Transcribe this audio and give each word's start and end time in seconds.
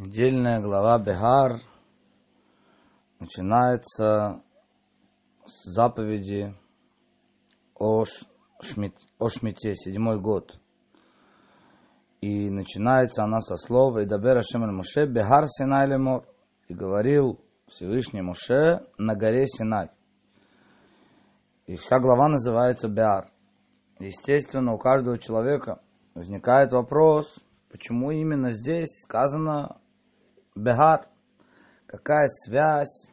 Недельная 0.00 0.60
глава 0.60 0.96
Бехар 1.00 1.60
начинается 3.18 4.44
с 5.44 5.64
заповеди 5.74 6.54
о, 7.74 8.04
шмит, 8.60 8.94
о 9.18 9.28
Шмите, 9.28 9.74
седьмой 9.74 10.20
год. 10.20 10.60
И 12.20 12.48
начинается 12.48 13.24
она 13.24 13.40
со 13.40 13.56
слова 13.56 14.04
«Идабер 14.04 14.38
Ашем 14.38 14.72
Моше 14.72 15.04
Бехар 15.04 15.48
Синай 15.48 15.88
Лемор» 15.88 16.28
и 16.68 16.74
говорил 16.74 17.40
Всевышний 17.66 18.22
Моше 18.22 18.86
на 18.98 19.16
горе 19.16 19.48
Синай. 19.48 19.90
И 21.66 21.74
вся 21.74 21.98
глава 21.98 22.28
называется 22.28 22.86
Беар. 22.86 23.32
Естественно, 23.98 24.74
у 24.74 24.78
каждого 24.78 25.18
человека 25.18 25.80
возникает 26.14 26.72
вопрос, 26.72 27.40
почему 27.68 28.12
именно 28.12 28.52
здесь 28.52 29.00
сказано 29.02 29.80
Бехар, 30.58 31.08
какая 31.86 32.26
связь 32.26 33.10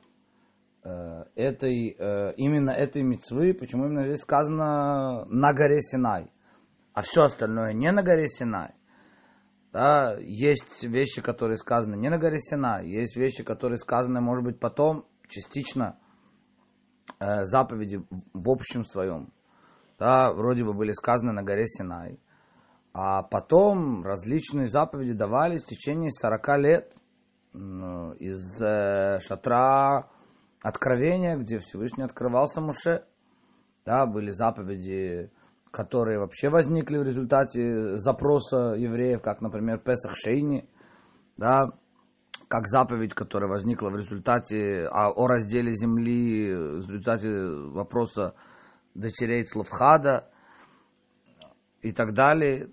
э, 0.83 0.89
этой, 1.35 1.95
э, 1.97 2.33
именно 2.37 2.71
этой 2.71 3.03
мецвы, 3.03 3.53
почему 3.53 3.85
именно 3.85 4.07
здесь 4.07 4.21
сказано 4.21 5.25
на 5.25 5.53
горе 5.53 5.79
Синай, 5.81 6.31
а 6.93 7.01
все 7.01 7.23
остальное 7.23 7.73
не 7.73 7.91
на 7.91 8.01
горе 8.01 8.27
Синай. 8.27 8.73
Да, 9.71 10.15
есть 10.19 10.83
вещи, 10.83 11.21
которые 11.21 11.57
сказаны 11.57 11.95
не 11.95 12.09
на 12.09 12.17
горе 12.17 12.39
Синай, 12.39 12.87
есть 12.87 13.15
вещи, 13.15 13.43
которые 13.43 13.77
сказаны, 13.77 14.21
может 14.21 14.43
быть, 14.43 14.59
потом, 14.59 15.05
частично, 15.27 15.99
э, 17.19 17.45
заповеди 17.45 18.03
в 18.33 18.49
общем 18.49 18.83
своем. 18.83 19.31
Да, 19.99 20.33
вроде 20.33 20.65
бы 20.65 20.73
были 20.73 20.93
сказаны 20.93 21.31
на 21.31 21.43
горе 21.43 21.67
Синай. 21.67 22.19
А 22.91 23.23
потом 23.23 24.03
различные 24.03 24.67
заповеди 24.67 25.13
давались 25.13 25.63
в 25.63 25.67
течение 25.67 26.09
40 26.09 26.57
лет– 26.57 26.95
из 28.19 28.61
э, 28.61 29.19
шатра 29.19 30.09
откровения, 30.61 31.37
где 31.37 31.59
Всевышний 31.59 32.03
открывался 32.03 32.61
Муше. 32.61 33.05
Да, 33.85 34.05
были 34.05 34.31
заповеди, 34.31 35.31
которые 35.71 36.19
вообще 36.19 36.49
возникли 36.49 36.97
в 36.97 37.03
результате 37.03 37.97
запроса 37.97 38.73
евреев, 38.75 39.21
как, 39.21 39.41
например, 39.41 39.77
Песах 39.79 40.15
Шейни, 40.15 40.67
да, 41.37 41.71
как 42.47 42.67
заповедь, 42.67 43.13
которая 43.13 43.49
возникла 43.49 43.89
в 43.89 43.95
результате 43.95 44.87
о, 44.87 45.11
о 45.11 45.27
разделе 45.27 45.73
земли, 45.73 46.53
в 46.53 46.87
результате 46.87 47.29
вопроса 47.71 48.33
дочерей 48.93 49.43
Цловхада 49.43 50.29
и 51.81 51.91
так 51.91 52.13
далее. 52.13 52.69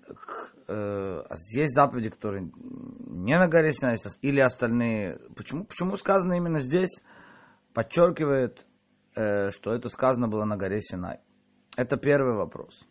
Э, 0.67 1.23
есть 1.53 1.73
заповеди, 1.73 2.09
которые 2.09 2.43
не 2.43 3.37
на 3.37 3.47
горе 3.47 3.73
Синай, 3.73 3.97
или 4.21 4.39
остальные. 4.39 5.19
Почему, 5.35 5.65
почему 5.65 5.97
сказано 5.97 6.33
именно 6.33 6.59
здесь? 6.59 7.01
Подчеркивает, 7.73 8.65
э, 9.15 9.49
что 9.49 9.73
это 9.73 9.89
сказано 9.89 10.27
было 10.27 10.45
на 10.45 10.57
горе 10.57 10.81
Синай. 10.81 11.19
Это 11.75 11.97
первый 11.97 12.35
вопрос. 12.35 12.85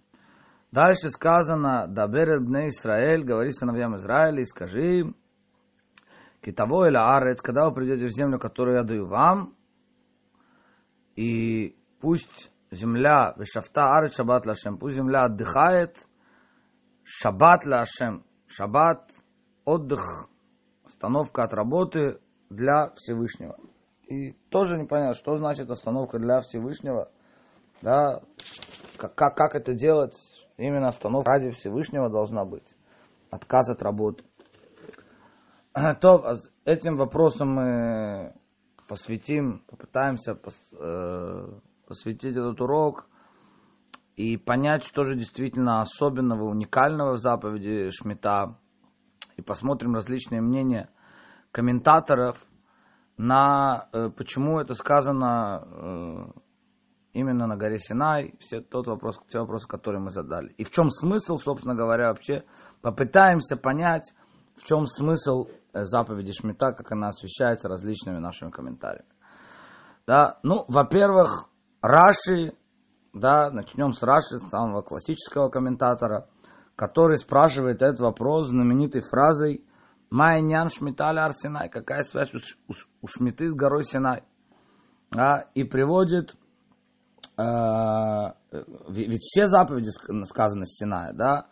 Дальше 0.70 1.11
сказано, 1.11 1.87
Дабер 1.87 2.41
бне 2.41 2.69
Израиль, 2.69 3.25
говори 3.25 3.53
сыновьям 3.53 3.97
Израиля 3.97 4.41
и 4.41 4.47
скажи 4.47 4.98
им, 5.01 5.17
Китаво 6.41 6.89
или 6.89 6.97
Арец, 6.97 7.41
когда 7.41 7.67
вы 7.69 7.75
придете 7.75 8.07
в 8.07 8.11
землю, 8.11 8.39
которую 8.39 8.79
я 8.79 8.83
даю 8.83 9.07
вам, 9.07 9.55
и 11.14 11.77
пусть 12.01 12.51
земля, 12.70 13.34
Вешафта 13.36 13.97
Арец 13.97 14.17
Шаббат 14.17 14.47
Лашем, 14.47 14.79
пусть 14.79 14.97
земля 14.97 15.25
отдыхает, 15.25 16.09
Шаббат 17.05 17.67
Лашем, 17.67 18.25
Шаббат 18.47 19.11
отдых, 19.64 20.28
остановка 20.84 21.45
от 21.45 21.53
работы 21.53 22.20
для 22.48 22.92
Всевышнего. 22.97 23.56
И 24.06 24.33
тоже 24.50 24.78
непонятно, 24.78 25.14
что 25.14 25.36
значит 25.36 25.70
остановка 25.70 26.19
для 26.19 26.41
Всевышнего. 26.41 27.11
Да, 27.80 28.23
как, 28.96 29.14
как, 29.14 29.36
как 29.36 29.55
это 29.55 29.74
делать? 29.74 30.14
Именно 30.57 30.89
остановка 30.89 31.30
ради 31.30 31.51
Всевышнего 31.51 32.08
должна 32.11 32.45
быть. 32.45 32.77
Отказ 33.30 33.70
от 33.70 33.83
работы. 33.83 34.24
То 36.01 36.24
а 36.24 36.34
этим 36.64 36.96
вопросом 36.96 37.55
мы 37.55 38.34
посвятим, 38.89 39.64
попытаемся 39.67 40.34
пос, 40.34 40.55
э, 40.79 41.48
посвятить 41.86 42.36
этот 42.36 42.61
урок 42.61 43.08
и 44.22 44.36
понять, 44.36 44.84
что 44.84 45.02
же 45.02 45.16
действительно 45.16 45.80
особенного, 45.80 46.44
уникального 46.44 47.14
в 47.14 47.18
заповеди 47.18 47.90
Шмита 47.90 48.56
и 49.36 49.42
посмотрим 49.42 49.94
различные 49.94 50.40
мнения 50.40 50.88
комментаторов 51.50 52.46
на 53.16 53.88
э, 53.92 54.10
почему 54.10 54.60
это 54.60 54.74
сказано 54.74 55.66
э, 55.66 56.40
именно 57.14 57.48
на 57.48 57.56
горе 57.56 57.80
Синай, 57.80 58.34
все 58.38 58.60
тот 58.60 58.86
вопрос, 58.86 59.20
те 59.28 59.40
вопросы, 59.40 59.66
которые 59.66 60.00
мы 60.00 60.10
задали. 60.10 60.54
И 60.56 60.62
в 60.62 60.70
чем 60.70 60.90
смысл, 60.90 61.36
собственно 61.36 61.74
говоря, 61.74 62.08
вообще 62.08 62.44
попытаемся 62.80 63.56
понять, 63.56 64.14
в 64.54 64.62
чем 64.62 64.86
смысл 64.86 65.48
э, 65.72 65.83
заповеди 65.83 66.33
Шмита, 66.33 66.72
как 66.72 66.92
она 66.92 67.08
освещается 67.08 67.68
различными 67.68 68.18
нашими 68.18 68.50
комментариями. 68.50 69.08
Да, 70.06 70.39
ну, 70.44 70.64
во-первых, 70.68 71.48
Раши, 71.80 72.54
да, 73.12 73.50
начнем 73.50 73.92
с 73.92 74.02
Раши, 74.02 74.39
самого 74.50 74.83
классического 74.83 75.48
комментатора– 75.48 76.28
который 76.77 77.17
спрашивает 77.17 77.83
этот 77.83 78.00
вопрос 78.00 78.48
знаменитой 78.48 79.02
фразой 79.02 79.64
«Майнян 80.11 80.68
Шмитали 80.68 81.18
Арсенай». 81.18 81.68
Какая 81.68 82.02
связь 82.02 82.33
у, 82.34 82.39
у, 82.68 82.72
у 83.02 83.06
Шмиты 83.06 83.48
с 83.48 83.55
горой 83.55 83.84
Синай? 83.84 84.24
А, 85.14 85.45
и 85.55 85.64
приводит, 85.64 86.36
э, 87.39 87.42
ведь 88.89 89.22
все 89.22 89.46
заповеди 89.46 89.90
сказаны 90.24 90.64
с 90.67 90.77
Синая, 90.78 91.12
да, 91.12 91.46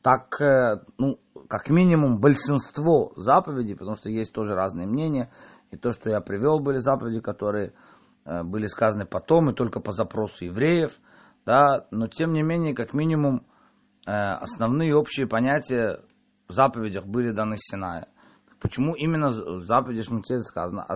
так, 0.00 0.40
э, 0.40 0.84
ну, 0.98 1.20
как 1.48 1.68
минимум 1.68 2.20
большинство 2.20 3.12
заповедей, 3.16 3.76
потому 3.76 3.96
что 3.96 4.08
есть 4.08 4.32
тоже 4.32 4.54
разные 4.54 4.86
мнения, 4.86 5.30
и 5.70 5.76
то, 5.76 5.92
что 5.92 6.10
я 6.10 6.20
привел, 6.20 6.58
были 6.58 6.78
заповеди, 6.78 7.20
которые 7.20 7.74
были 8.24 8.66
сказаны 8.66 9.06
потом 9.06 9.50
и 9.50 9.54
только 9.54 9.80
по 9.80 9.92
запросу 9.92 10.44
евреев, 10.44 10.98
да, 11.44 11.86
но 11.90 12.06
тем 12.08 12.32
не 12.32 12.42
менее, 12.42 12.74
как 12.74 12.94
минимум, 12.94 13.46
Э, 14.06 14.32
основные 14.40 14.96
общие 14.96 15.28
понятия 15.28 16.00
в 16.48 16.52
заповедях 16.52 17.06
были 17.06 17.30
даны 17.30 17.56
Синая. 17.56 18.08
Почему 18.60 18.94
именно 18.94 19.28
в 19.28 19.64
заповеди 19.64 20.02
Шмуте 20.02 20.38
сказано? 20.40 20.84
А 20.84 20.94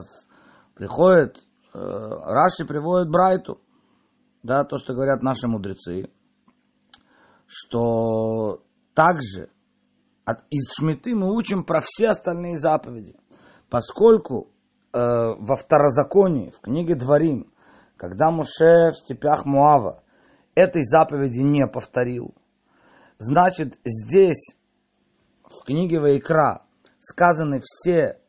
приходит, 0.75 1.39
э, 1.73 1.79
Раши 1.79 2.65
приводит 2.67 3.11
Брайту, 3.11 3.61
да, 4.43 4.65
то, 4.65 4.77
что 4.77 4.95
говорят 4.95 5.23
наши 5.23 5.47
мудрецы, 5.47 6.11
что 7.47 8.65
также 8.95 9.51
от, 10.25 10.45
из 10.51 10.73
Шмиты 10.77 11.15
мы 11.15 11.33
учим 11.33 11.65
про 11.65 11.81
все 11.81 12.09
остальные 12.09 12.59
заповеди, 12.59 13.17
поскольку 13.71 14.49
э, 14.49 14.56
во 14.99 15.57
второзаконии, 15.57 16.51
в 16.51 16.61
книге 16.61 16.95
Дворим, 16.95 17.53
когда 17.97 18.31
Муше 18.31 18.91
в 18.93 18.97
степях 18.97 19.45
Муава 19.45 20.03
этой 20.55 20.83
заповеди 20.83 21.41
не 21.41 21.67
повторил– 21.67 22.35
Значит, 23.19 23.79
здесь 23.85 24.57
в 25.45 25.65
книге 25.65 26.01
Вайкра 26.01 26.67
сказаны 26.99 27.61
все 27.63 28.21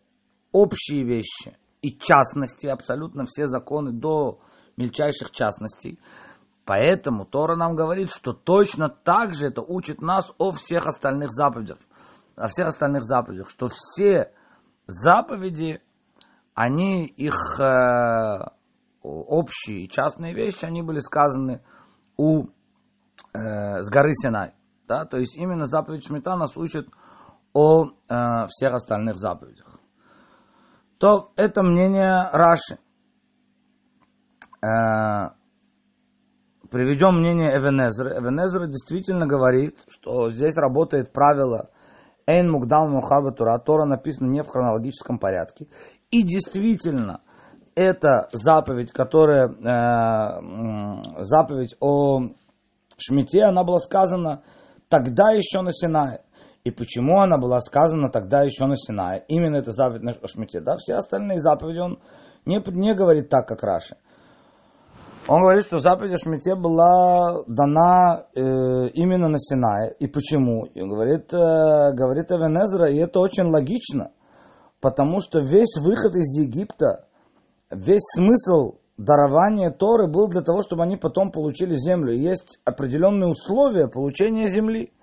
общие 0.51 1.03
вещи 1.03 1.57
и 1.81 1.91
частности, 1.91 2.67
абсолютно 2.67 3.25
все 3.25 3.47
законы 3.47 3.91
до 3.91 4.39
мельчайших 4.77 5.31
частностей. 5.31 5.99
Поэтому 6.63 7.25
Тора 7.25 7.55
нам 7.55 7.75
говорит, 7.75 8.11
что 8.11 8.33
точно 8.33 8.89
так 8.89 9.33
же 9.33 9.47
это 9.47 9.61
учит 9.61 10.01
нас 10.01 10.31
о 10.37 10.51
всех 10.51 10.85
остальных 10.85 11.31
заповедях. 11.31 11.77
О 12.35 12.47
всех 12.47 12.67
остальных 12.67 13.03
заповедях. 13.03 13.49
Что 13.49 13.67
все 13.67 14.31
заповеди, 14.85 15.81
они, 16.57 17.05
их 17.05 17.59
э, 17.59 18.49
общие 19.03 19.83
и 19.83 19.89
частные 19.89 20.33
вещи, 20.33 20.65
они 20.65 20.81
были 20.81 20.97
сказаны 20.97 21.61
у, 22.17 22.47
э, 22.47 23.81
с 23.83 23.89
горы 23.91 24.13
Синай. 24.15 24.55
Да? 24.87 25.05
То 25.05 25.17
есть 25.17 25.37
именно 25.37 25.67
заповедь 25.67 26.07
Шмита 26.07 26.35
нас 26.35 26.57
учит 26.57 26.87
о 27.53 27.85
э, 27.85 28.47
всех 28.47 28.73
остальных 28.73 29.17
заповедях. 29.17 29.79
То 30.97 31.31
это 31.35 31.61
мнение 31.61 32.27
Раши. 32.33 32.79
Э, 34.59 35.35
приведем 36.71 37.19
мнение 37.19 37.55
Эвенезера. 37.55 38.19
Эвенезер 38.19 38.65
действительно 38.65 39.27
говорит, 39.27 39.77
что 39.89 40.31
здесь 40.31 40.57
работает 40.57 41.13
правило 41.13 41.69
Эйн 42.27 42.51
Мугдам 42.51 42.91
Мухаба 42.91 43.31
Тура. 43.31 43.57
Тора 43.57 43.85
написано 43.85 44.27
не 44.27 44.43
в 44.43 44.47
хронологическом 44.47 45.17
порядке. 45.17 45.67
И 46.11 46.23
действительно, 46.23 47.21
это 47.73 48.27
заповедь, 48.33 48.91
которая 48.91 49.47
э, 49.47 51.23
заповедь 51.23 51.75
о 51.79 52.21
Шмите, 52.97 53.43
она 53.43 53.63
была 53.63 53.79
сказана 53.79 54.43
тогда 54.89 55.31
еще 55.31 55.61
на 55.61 55.71
Синае. 55.71 56.21
И 56.63 56.71
почему 56.71 57.21
она 57.21 57.37
была 57.37 57.61
сказана 57.61 58.09
тогда 58.09 58.41
еще 58.43 58.65
на 58.65 58.75
Синае? 58.75 59.23
Именно 59.27 59.57
эта 59.57 59.71
заповедь 59.71 60.03
на 60.03 60.13
Шмите. 60.27 60.59
Да, 60.59 60.75
все 60.75 60.95
остальные 60.95 61.39
заповеди 61.39 61.79
он 61.79 61.99
не, 62.45 62.61
не 62.71 62.93
говорит 62.93 63.29
так, 63.29 63.47
как 63.47 63.63
Раши. 63.63 63.95
Он 65.27 65.41
говорит, 65.41 65.65
что 65.65 65.79
заповедь 65.79 66.13
о 66.13 66.17
Шмите 66.17 66.55
была 66.55 67.43
дана 67.47 68.27
э, 68.33 68.87
именно 68.93 69.27
на 69.27 69.39
Синае. 69.39 69.93
И 69.99 70.07
почему? 70.07 70.65
И 70.65 70.79
говорит, 70.79 71.33
э, 71.33 71.91
говорит 71.93 72.31
Эвенезра, 72.31 72.89
и 72.89 72.95
это 72.95 73.19
очень 73.19 73.43
логично, 73.43 74.11
потому 74.79 75.19
что 75.19 75.39
весь 75.39 75.75
выход 75.81 76.15
из 76.15 76.39
Египта, 76.39 77.07
весь 77.69 78.03
смысл 78.15 78.75
дарования 78.97 79.69
Торы 79.69 80.07
был 80.07 80.29
для 80.29 80.41
того, 80.41 80.61
чтобы 80.61 80.83
они 80.83 80.95
потом 80.95 81.31
получили 81.31 81.75
землю. 81.75 82.13
есть 82.13 82.59
определенные 82.63 83.29
условия 83.29 83.89
получения 83.89 84.47
земли 84.47 84.93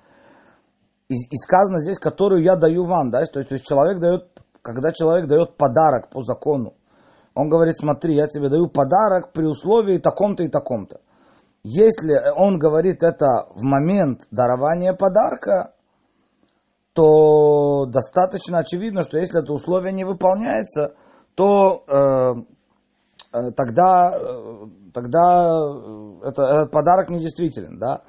и, 1.09 1.15
и 1.15 1.37
сказано 1.37 1.81
здесь, 1.81 1.99
которую 1.99 2.43
я 2.43 2.57
даю 2.57 2.85
вам, 2.85 3.11
да, 3.11 3.25
то 3.27 3.41
есть, 3.41 3.49
то 3.51 3.55
есть 3.55 3.67
человек 3.67 3.99
дает, 4.01 4.29
когда 4.63 4.91
человек 4.91 5.27
дает 5.27 5.59
подарок 5.59 6.09
по 6.09 6.23
закону, 6.23 6.75
он 7.35 7.49
говорит, 7.49 7.77
смотри, 7.77 8.15
я 8.15 8.27
тебе 8.29 8.49
даю 8.49 8.69
подарок 8.69 9.33
при 9.33 9.45
условии 9.45 9.99
таком-то 9.99 10.45
и 10.45 10.49
таком-то. 10.49 11.01
Если 11.65 12.21
он 12.37 12.59
говорит 12.59 13.03
это 13.03 13.49
в 13.55 13.63
момент 13.63 14.27
дарования 14.31 14.93
подарка, 14.93 15.73
то 16.93 17.87
достаточно 17.87 18.59
очевидно, 18.59 19.03
что 19.03 19.19
если 19.19 19.43
это 19.43 19.53
условие 19.53 19.93
не 19.93 20.05
выполняется, 20.05 20.95
то 21.35 21.85
э, 21.89 22.35
э 23.33 23.51
тогда, 23.53 24.13
э, 24.15 24.67
тогда 24.93 25.59
э, 25.59 26.29
это, 26.29 26.43
этот 26.43 26.71
подарок 26.71 27.09
недействителен, 27.11 27.79
да. 27.79 28.03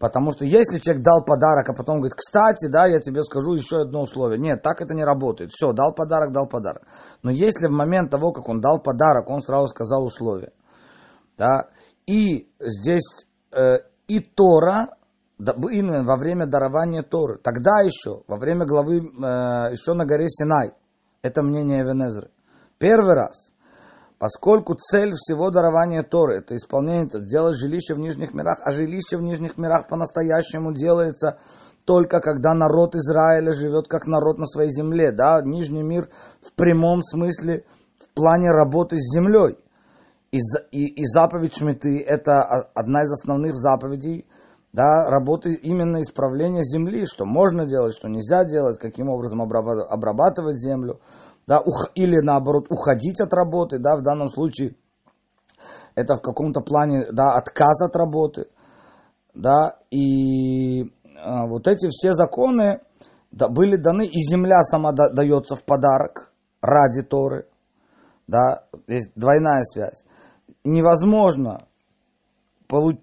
Потому 0.00 0.32
что 0.32 0.46
если 0.46 0.78
человек 0.78 1.04
дал 1.04 1.22
подарок, 1.22 1.68
а 1.68 1.74
потом 1.74 1.96
говорит, 1.96 2.14
кстати, 2.14 2.68
да, 2.72 2.86
я 2.86 3.00
тебе 3.00 3.22
скажу 3.22 3.52
еще 3.52 3.82
одно 3.82 4.02
условие. 4.02 4.40
Нет, 4.40 4.62
так 4.62 4.80
это 4.80 4.94
не 4.94 5.04
работает. 5.04 5.50
Все, 5.52 5.72
дал 5.72 5.92
подарок, 5.94 6.32
дал 6.32 6.48
подарок. 6.48 6.84
Но 7.22 7.30
если 7.30 7.66
в 7.66 7.72
момент 7.72 8.10
того, 8.10 8.32
как 8.32 8.48
он 8.48 8.62
дал 8.62 8.80
подарок, 8.80 9.28
он 9.28 9.42
сразу 9.42 9.68
сказал 9.68 10.02
условие, 10.02 10.52
да, 11.36 11.68
и 12.06 12.50
здесь 12.58 13.26
э, 13.52 13.80
и 14.08 14.20
Тора, 14.20 14.88
именно 15.38 16.02
во 16.02 16.16
время 16.16 16.46
дарования 16.46 17.02
Торы, 17.02 17.36
тогда 17.36 17.80
еще, 17.82 18.22
во 18.26 18.38
время 18.38 18.64
главы, 18.64 19.00
э, 19.00 19.72
еще 19.72 19.92
на 19.92 20.06
горе 20.06 20.28
Синай, 20.28 20.72
это 21.20 21.42
мнение 21.42 21.84
Венезры, 21.84 22.30
первый 22.78 23.14
раз– 23.14 23.49
Поскольку 24.20 24.74
цель 24.74 25.12
всего 25.14 25.48
дарования 25.48 26.02
Торы– 26.02 26.36
это 26.40 26.54
исполнение, 26.54 27.06
это 27.06 27.20
делать 27.20 27.56
жилище 27.56 27.94
в 27.94 27.98
нижних 27.98 28.34
мирах, 28.34 28.60
а 28.62 28.70
жилище 28.70 29.16
в 29.16 29.22
нижних 29.22 29.56
мирах 29.56 29.88
по-настоящему 29.88 30.74
делается 30.74 31.38
только 31.86 32.20
когда 32.20 32.52
народ 32.52 32.94
Израиля 32.94 33.50
живет 33.52 33.88
как 33.88 34.06
народ 34.06 34.36
на 34.36 34.44
своей 34.44 34.70
земле. 34.70 35.10
Да? 35.10 35.40
Нижний 35.42 35.82
мир 35.82 36.10
в 36.42 36.52
прямом 36.52 37.00
смысле 37.00 37.64
в 37.98 38.14
плане 38.14 38.50
работы 38.50 38.98
с 38.98 39.10
землей. 39.10 39.56
И, 40.32 40.38
и, 40.70 41.00
и 41.00 41.04
заповедь 41.06 41.56
Шмиты– 41.56 41.98
это 42.06 42.42
одна 42.74 43.04
из 43.04 43.12
основных 43.12 43.54
заповедей 43.54 44.26
да, 44.74 45.08
работы 45.08 45.54
именно 45.54 46.02
исправления 46.02 46.62
земли, 46.62 47.06
что 47.06 47.24
можно 47.24 47.66
делать, 47.66 47.96
что 47.96 48.06
нельзя 48.06 48.44
делать, 48.44 48.78
каким 48.78 49.08
образом 49.08 49.40
обрабатывать 49.40 50.58
землю– 50.58 51.00
да, 51.50 51.58
ух, 51.58 51.90
или 51.96 52.20
наоборот 52.20 52.66
уходить 52.70 53.20
от 53.20 53.34
работы, 53.34 53.80
да, 53.80 53.96
в 53.96 54.02
данном 54.02 54.28
случае 54.28 54.76
это 55.96 56.14
в 56.14 56.22
каком-то 56.22 56.60
плане, 56.60 57.06
да, 57.10 57.34
отказ 57.34 57.82
от 57.82 57.96
работы, 57.96 58.46
да, 59.34 59.76
и 59.90 60.84
а, 61.18 61.48
вот 61.48 61.66
эти 61.66 61.88
все 61.88 62.12
законы 62.12 62.82
да, 63.32 63.48
были 63.48 63.74
даны, 63.74 64.06
и 64.06 64.20
земля 64.30 64.62
сама 64.62 64.92
да, 64.92 65.10
дается 65.10 65.56
в 65.56 65.64
подарок 65.64 66.32
ради 66.62 67.02
Торы, 67.02 67.48
да, 68.28 68.66
есть 68.86 69.10
двойная 69.16 69.64
связь. 69.64 70.04
Невозможно 70.62 71.66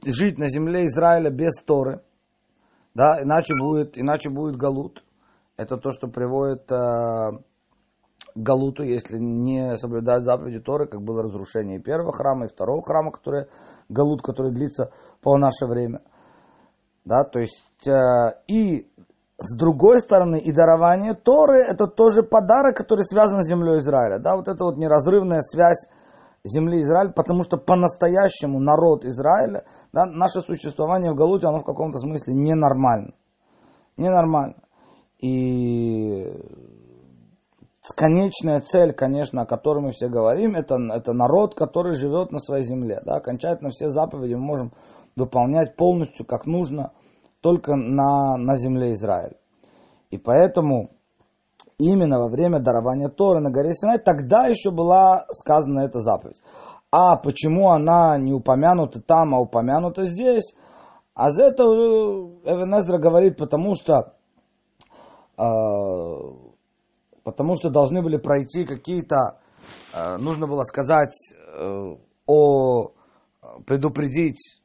жить 0.05 0.37
на 0.37 0.47
земле 0.47 0.85
Израиля 0.85 1.31
без 1.31 1.61
Торы, 1.65 2.01
да, 2.93 3.21
иначе 3.21 3.55
будет, 3.59 3.97
иначе 3.97 4.29
будет 4.29 4.55
галут. 4.55 5.03
Это 5.57 5.75
то, 5.75 5.91
что 5.91 6.07
приводит 6.07 6.71
э, 6.71 7.43
Галуту, 8.37 8.83
если 8.83 9.17
не 9.17 9.75
соблюдают 9.77 10.23
заповеди 10.23 10.59
Торы, 10.59 10.87
как 10.87 11.01
было 11.01 11.23
разрушение 11.23 11.79
первого 11.79 12.13
храма 12.13 12.45
и 12.45 12.49
второго 12.49 12.83
храма, 12.83 13.11
который, 13.11 13.47
Галут, 13.89 14.21
который 14.21 14.51
длится 14.51 14.91
по 15.21 15.37
наше 15.37 15.65
время. 15.65 16.01
Да, 17.03 17.23
то 17.23 17.39
есть, 17.39 17.87
э, 17.87 18.35
и 18.47 18.91
с 19.39 19.57
другой 19.57 20.01
стороны, 20.01 20.37
и 20.39 20.51
дарование 20.51 21.13
Торы, 21.13 21.59
это 21.59 21.87
тоже 21.87 22.21
подарок, 22.21 22.77
который 22.77 23.03
связан 23.03 23.43
с 23.43 23.47
землей 23.47 23.79
Израиля. 23.79 24.19
Да, 24.19 24.35
вот 24.35 24.47
это 24.47 24.63
вот 24.63 24.77
неразрывная 24.77 25.41
связь 25.41 25.87
земли 26.43 26.81
Израиля, 26.81 27.11
потому 27.11 27.43
что 27.43 27.57
по-настоящему 27.57 28.59
народ 28.59 29.03
Израиля, 29.05 29.65
да, 29.93 30.05
наше 30.05 30.41
существование 30.41 31.11
в 31.11 31.15
Галуте, 31.15 31.47
оно 31.47 31.59
в 31.59 31.65
каком-то 31.65 31.99
смысле 31.99 32.33
ненормально. 32.33 33.13
Ненормально. 33.97 34.55
И 35.19 36.31
конечная 37.95 38.61
цель, 38.61 38.93
конечно, 38.93 39.41
о 39.41 39.45
которой 39.45 39.83
мы 39.83 39.91
все 39.91 40.09
говорим, 40.09 40.55
это, 40.55 40.77
это 40.93 41.13
народ, 41.13 41.55
который 41.55 41.93
живет 41.93 42.31
на 42.31 42.39
своей 42.39 42.63
земле. 42.63 43.01
Да? 43.05 43.15
Окончательно 43.15 43.69
все 43.69 43.87
заповеди 43.87 44.33
мы 44.33 44.41
можем 44.41 44.73
выполнять 45.15 45.75
полностью, 45.75 46.25
как 46.25 46.45
нужно, 46.45 46.91
только 47.41 47.75
на, 47.75 48.37
на 48.37 48.57
земле 48.57 48.93
Израиля. 48.93 49.35
И 50.09 50.17
поэтому 50.17 50.91
именно 51.77 52.19
во 52.19 52.29
время 52.29 52.59
дарования 52.59 53.09
Торы 53.09 53.39
на 53.39 53.51
горе 53.51 53.73
Синай 53.73 53.99
тогда 53.99 54.47
еще 54.47 54.71
была 54.71 55.25
сказана 55.31 55.81
эта 55.81 55.99
заповедь. 55.99 56.41
А 56.91 57.17
почему 57.17 57.69
она 57.69 58.17
не 58.17 58.33
упомянута 58.33 59.01
там, 59.01 59.35
а 59.35 59.39
упомянута 59.39 60.05
здесь? 60.05 60.55
А 61.13 61.29
за 61.31 61.43
это 61.45 61.63
Эвенезра 61.63 62.97
говорит, 62.97 63.37
потому 63.37 63.75
что 63.75 64.13
э, 65.37 65.43
потому 67.27 67.57
что 67.57 67.69
должны 67.69 68.01
были 68.01 68.15
пройти 68.15 68.63
какие-то, 68.63 69.41
э, 69.93 70.15
нужно 70.15 70.47
было 70.47 70.63
сказать 70.63 71.13
э, 71.35 71.95
о, 72.25 72.91
предупредить 73.65 74.61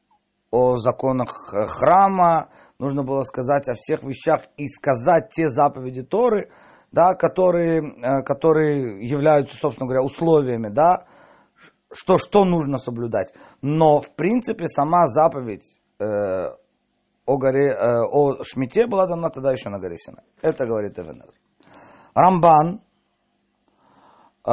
о 0.52 0.76
законах 0.76 1.52
э, 1.52 1.66
храма, 1.66 2.50
нужно 2.78 3.02
было 3.02 3.24
сказать 3.24 3.68
о 3.68 3.74
всех 3.74 4.04
вещах 4.04 4.42
и 4.56 4.68
сказать 4.68 5.30
те 5.30 5.48
заповеди 5.48 6.04
Торы, 6.04 6.52
да, 6.92 7.14
которые, 7.14 8.22
которые 8.22 9.08
являются, 9.08 9.56
собственно 9.56 9.88
говоря, 9.88 10.04
условиями, 10.04 10.68
да, 10.68 11.06
что, 11.92 12.16
что 12.18 12.44
нужно 12.44 12.78
соблюдать. 12.78 13.34
Но, 13.60 14.00
в 14.00 14.14
принципе, 14.14 14.68
сама 14.68 15.08
заповедь 15.08 15.80
э, 15.98 16.04
о, 16.04 17.38
горе, 17.38 17.70
э, 17.70 18.02
о 18.04 18.44
Шмите 18.44 18.86
была 18.86 19.08
дана 19.08 19.30
тогда 19.30 19.50
еще 19.50 19.68
на 19.68 19.80
горе 19.80 19.98
Сина. 19.98 20.22
Это 20.42 20.64
говорит 20.64 20.96
Эвенезер. 20.96 21.41
Рамбан 22.14 22.82
э, 24.46 24.50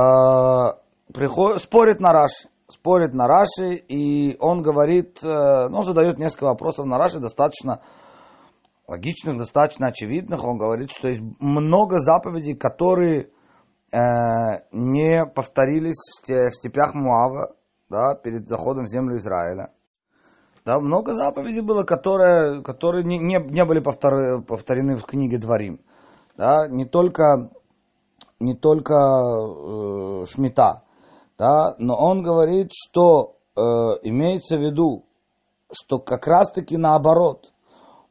спорит 1.58 2.00
на 2.00 2.14
Раши, 2.14 2.48
спорит 2.68 3.14
на 3.14 3.28
Раши, 3.28 3.76
и 3.76 4.38
он 4.40 4.62
говорит, 4.62 5.20
э, 5.24 5.68
ну, 5.70 5.84
задает 5.84 6.18
несколько 6.18 6.46
вопросов 6.46 6.86
на 6.86 6.98
Раши, 6.98 7.20
достаточно 7.20 7.82
логичных, 8.88 9.38
достаточно 9.38 9.88
очевидных. 9.88 10.44
Он 10.44 10.58
говорит, 10.58 10.92
что 10.92 11.10
есть 11.10 11.22
много 11.40 12.00
заповедей, 12.00 12.56
которые 12.56 13.30
э, 13.92 13.98
не 14.72 15.26
повторились 15.26 16.00
в 16.28 16.52
степях 16.52 16.94
Муава, 16.94 17.56
да, 17.90 18.16
перед 18.16 18.48
заходом 18.48 18.86
в 18.86 18.90
землю 18.90 19.18
Израиля. 19.18 19.74
Да, 20.66 20.80
много 20.80 21.14
заповедей 21.14 21.62
было, 21.62 21.84
которые, 21.84 22.62
которые 22.64 23.04
не, 23.04 23.18
не, 23.18 23.40
не 23.40 23.66
были 23.66 23.80
повтор, 23.80 24.44
повторены 24.44 24.96
в 24.98 25.06
книге 25.06 25.38
Дворим 25.40 25.82
да, 26.40 26.70
не 26.70 26.86
только, 26.86 27.50
не 28.40 28.56
только 28.56 28.94
э, 28.96 30.26
Шмита, 30.26 30.84
да, 31.38 31.76
но 31.80 31.98
он 31.98 32.24
говорит, 32.24 32.72
что 32.74 33.36
э, 33.58 33.62
имеется 34.04 34.56
в 34.56 34.62
виду, 34.62 35.04
что 35.70 36.00
как 36.00 36.28
раз-таки 36.28 36.78
наоборот, 36.78 37.52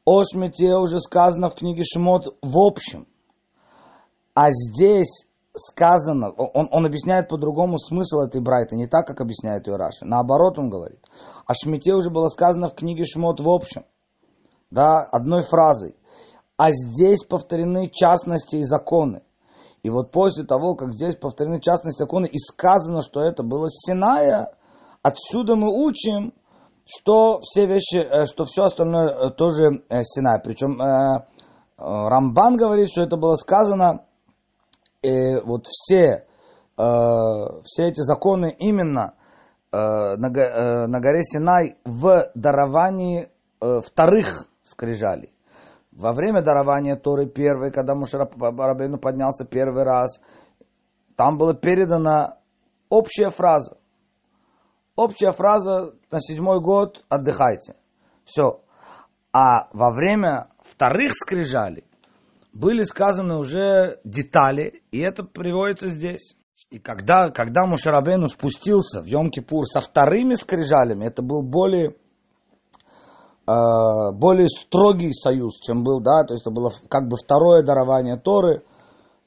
о 0.05 0.25
Шмите 0.25 0.77
уже 0.77 1.01
сказано 1.01 1.49
в 1.49 1.55
книге 1.55 1.85
Шмот 1.85 2.37
в 2.43 2.59
общем, 2.59 3.07
а 4.35 4.49
здесь 4.51 5.27
сказано, 5.57 6.29
он, 6.31 6.69
он 6.71 6.85
объясняет 6.85 7.31
по-другому 7.31 7.79
смысл 7.79 8.21
этой 8.21 8.43
брайты, 8.43 8.77
не 8.77 8.87
так, 8.87 9.07
как 9.07 9.23
объясняет 9.23 9.67
ее 9.67 9.77
Раши. 9.77 10.05
Наоборот, 10.05 10.59
он 10.59 10.69
говорит. 10.69 11.01
О 11.47 11.55
Шмите 11.55 11.95
уже 11.95 12.11
было 12.11 12.29
сказано 12.29 12.69
в 12.69 12.75
книге 12.75 13.05
Шмот 13.07 13.41
в 13.41 13.49
общем. 13.49 13.87
Да, 14.71 15.01
одной 15.01 15.43
фразой 15.45 15.97
а 16.59 16.73
здесь 16.73 17.25
повторены 17.25 17.89
частности 17.89 18.57
и 18.57 18.65
законы. 18.65 19.23
И 19.85 19.91
вот 19.91 20.11
после 20.11 20.45
того, 20.45 20.75
как 20.75 20.93
здесь 20.93 21.15
повторены 21.15 21.61
частности 21.61 22.03
и 22.03 22.05
законы, 22.05 22.27
и 22.27 22.39
сказано, 22.39 23.01
что 23.01 23.21
это 23.23 23.45
было 23.45 23.69
Синая, 23.71 24.51
отсюда 25.03 25.55
мы 25.55 25.69
учим, 25.69 26.35
что 26.85 27.39
все 27.41 27.67
вещи, 27.67 27.99
э, 27.99 28.25
что 28.25 28.45
все 28.45 28.65
остальное 28.65 29.09
э, 29.09 29.31
тоже 29.31 29.85
э, 29.89 30.03
Синай. 30.03 30.41
Причем 30.43 30.81
Рамбан 31.77 32.57
говорит, 32.57 32.91
что 32.91 33.03
это 33.03 33.17
было 33.17 33.37
сказано, 33.37 34.05
э, 35.03 35.41
вот 35.43 35.67
все, 35.67 36.27
все 36.77 37.89
эти 37.89 38.01
законы 38.03 38.55
именно 38.59 39.15
на, 39.73 40.31
горе 40.31 41.23
Синай 41.25 41.77
в 41.85 42.31
даровании 42.35 43.31
вторых 43.61 44.47
скрижалей. 44.63 45.33
Во 45.99 46.13
время 46.13 46.43
дарования 46.43 46.95
Торы 46.95 47.27
первой, 47.27 47.73
когда 47.73 47.97
Мушарабейну 47.97 48.99
поднялся 48.99 49.45
первый 49.45 49.83
раз, 49.83 50.21
там 51.17 51.37
была 51.39 51.55
передана 51.55 52.39
общая 52.89 53.31
фраза. 53.31 53.79
Общая 54.95 55.33
фраза 55.33 55.95
на 56.13 56.21
седьмой 56.21 56.61
год 56.61 57.05
отдыхайте. 57.09 57.75
Все. 58.25 58.61
А 59.33 59.69
во 59.73 59.91
время 59.91 60.51
вторых 60.61 61.15
скрижалей 61.15 61.85
были 62.53 62.85
сказаны 62.85 63.37
уже 63.37 63.99
детали, 64.05 64.83
и 64.93 65.01
это 65.01 65.25
приводится 65.25 65.89
здесь. 65.89 66.37
И 66.71 66.79
когда, 66.79 67.31
когда 67.31 67.67
Мушарабейну 67.67 68.29
спустился 68.29 69.03
в 69.03 69.07
Йом-Кипур 69.07 69.65
со 69.65 69.81
вторыми 69.81 70.35
скрижалями, 70.35 71.07
это 71.07 71.23
был 71.23 71.43
более, 71.43 71.97
более 73.49 74.49
строгий 74.49 75.13
союз, 75.15 75.59
чем 75.61 75.83
был, 75.83 76.01
да, 76.01 76.25
то 76.25 76.35
есть 76.35 76.43
это 76.43 76.51
было 76.51 76.71
как 76.89 77.09
бы 77.09 77.17
второе 77.17 77.63
дарование 77.63 78.17
Торы. 78.17 78.63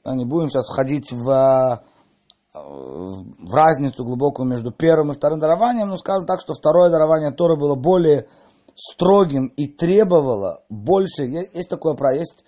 Не 0.04 0.24
будем 0.24 0.48
сейчас 0.48 0.66
входить 0.66 1.12
в, 1.12 1.28
э, 1.30 2.58
в 2.58 3.54
разницу 3.54 4.04
глубокую 4.04 4.48
между 4.48 4.72
первым 4.72 5.12
и 5.12 5.14
вторым 5.14 5.38
дарованием, 5.38 5.88
но 5.88 5.96
скажем 5.96 6.26
так, 6.26 6.40
что 6.40 6.54
второе 6.54 6.90
дарование 6.90 7.32
Торы 7.32 7.56
было 7.56 7.74
более 7.74 8.28
строгим 8.74 9.46
и 9.46 9.66
требовало 9.66 10.62
больше. 10.68 11.24
Есть 11.24 11.68
такое, 11.68 11.96
есть 12.12 12.44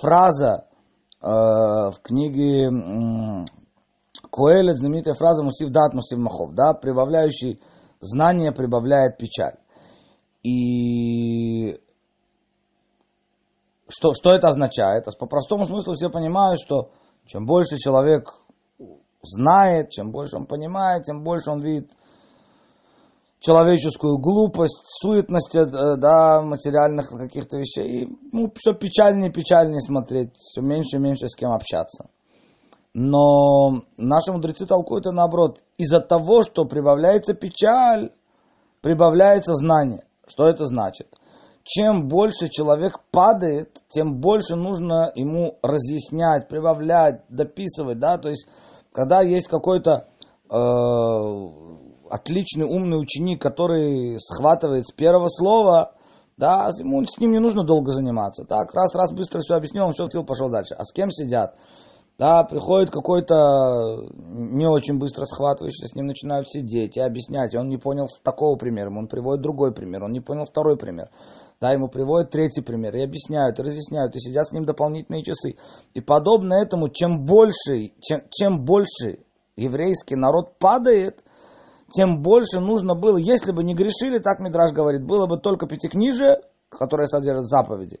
фраза 0.00 0.66
э, 1.22 1.26
в 1.26 1.96
книге 2.02 2.66
э, 2.66 2.70
Коэлет, 4.30 4.76
знаменитая 4.76 5.14
фраза 5.14 5.42
«Мусив 5.42 5.70
дат, 5.70 5.94
мусив 5.94 6.18
махов», 6.18 6.52
да, 6.52 6.74
прибавляющий 6.74 7.60
знание 8.00 8.52
прибавляет 8.52 9.18
печаль. 9.18 9.56
И 10.42 11.78
что, 13.88 14.14
что 14.14 14.32
это 14.32 14.48
означает? 14.48 15.04
По 15.18 15.26
простому 15.26 15.66
смыслу 15.66 15.94
все 15.94 16.10
понимают, 16.10 16.60
что 16.60 16.90
чем 17.26 17.46
больше 17.46 17.76
человек 17.76 18.32
знает, 19.22 19.90
чем 19.90 20.10
больше 20.10 20.36
он 20.36 20.46
понимает, 20.46 21.04
тем 21.04 21.22
больше 21.22 21.50
он 21.50 21.60
видит 21.60 21.90
человеческую 23.40 24.18
глупость, 24.18 24.82
суетность 24.84 25.54
э, 25.56 25.64
да, 25.64 26.42
материальных 26.42 27.08
каких-то 27.08 27.56
вещей. 27.58 28.02
И, 28.02 28.08
ну, 28.32 28.52
все 28.54 28.74
печальнее 28.74 29.30
и 29.30 29.32
печальнее 29.32 29.80
смотреть, 29.80 30.36
все 30.36 30.60
меньше 30.60 30.96
и 30.96 31.00
меньше 31.00 31.26
с 31.26 31.34
кем 31.34 31.50
общаться. 31.50 32.10
Но 32.92 33.82
наши 33.96 34.32
мудрецы 34.32 34.66
толкуют 34.66 35.06
это 35.06 35.14
наоборот. 35.14 35.62
Из-за 35.78 36.00
того, 36.00 36.42
что 36.42 36.64
прибавляется 36.64 37.34
печаль, 37.34 38.12
прибавляется 38.82 39.54
знание. 39.54 40.04
Что 40.30 40.48
это 40.48 40.64
значит? 40.64 41.08
Чем 41.62 42.08
больше 42.08 42.48
человек 42.48 43.00
падает, 43.10 43.82
тем 43.88 44.20
больше 44.20 44.54
нужно 44.56 45.10
ему 45.14 45.58
разъяснять, 45.62 46.48
прибавлять, 46.48 47.22
дописывать. 47.28 47.98
Да? 47.98 48.16
То 48.16 48.28
есть, 48.28 48.46
когда 48.92 49.20
есть 49.22 49.48
какой-то 49.48 50.06
э, 50.48 50.56
отличный, 52.10 52.64
умный 52.64 53.00
ученик, 53.00 53.42
который 53.42 54.18
схватывает 54.20 54.86
с 54.86 54.92
первого 54.92 55.28
слова, 55.28 55.92
да, 56.36 56.70
ему 56.78 57.04
с 57.04 57.18
ним 57.18 57.32
не 57.32 57.38
нужно 57.38 57.64
долго 57.64 57.92
заниматься. 57.92 58.44
Так, 58.44 58.72
раз, 58.72 58.94
раз, 58.94 59.12
быстро 59.12 59.40
все 59.40 59.56
объяснил, 59.56 59.84
он 59.86 59.92
все 59.92 60.04
хотел, 60.04 60.24
пошел 60.24 60.48
дальше. 60.48 60.74
А 60.74 60.84
с 60.84 60.92
кем 60.92 61.10
сидят? 61.10 61.56
Да, 62.20 62.44
приходит 62.44 62.90
какой-то 62.90 64.04
не 64.12 64.66
очень 64.66 64.98
быстро 64.98 65.24
схватывающий, 65.24 65.88
с 65.88 65.94
ним 65.94 66.04
начинают 66.04 66.50
сидеть 66.50 66.98
и 66.98 67.00
объяснять. 67.00 67.54
И 67.54 67.56
он 67.56 67.68
не 67.68 67.78
понял 67.78 68.08
такого 68.22 68.58
примера, 68.58 68.90
он 68.90 69.08
приводит 69.08 69.40
другой 69.40 69.72
пример, 69.72 70.04
он 70.04 70.12
не 70.12 70.20
понял 70.20 70.44
второй 70.44 70.76
пример. 70.76 71.08
Да, 71.62 71.72
ему 71.72 71.88
приводят 71.88 72.30
третий 72.30 72.60
пример, 72.60 72.94
и 72.94 73.02
объясняют, 73.02 73.58
и 73.58 73.62
разъясняют, 73.62 74.16
и 74.16 74.20
сидят 74.20 74.48
с 74.48 74.52
ним 74.52 74.66
дополнительные 74.66 75.22
часы. 75.22 75.56
И 75.94 76.02
подобно 76.02 76.52
этому, 76.52 76.90
чем 76.90 77.24
больше, 77.24 77.88
чем, 78.02 78.20
чем 78.28 78.66
больше 78.66 79.20
еврейский 79.56 80.16
народ 80.16 80.58
падает, 80.58 81.24
тем 81.88 82.20
больше 82.20 82.60
нужно 82.60 82.94
было, 82.94 83.16
если 83.16 83.50
бы 83.50 83.64
не 83.64 83.74
грешили, 83.74 84.18
так 84.18 84.40
Мидраж 84.40 84.72
говорит, 84.72 85.06
было 85.06 85.26
бы 85.26 85.38
только 85.38 85.66
пятикнижие, 85.66 86.42
которое 86.68 87.06
содержит 87.06 87.46
заповеди, 87.46 87.98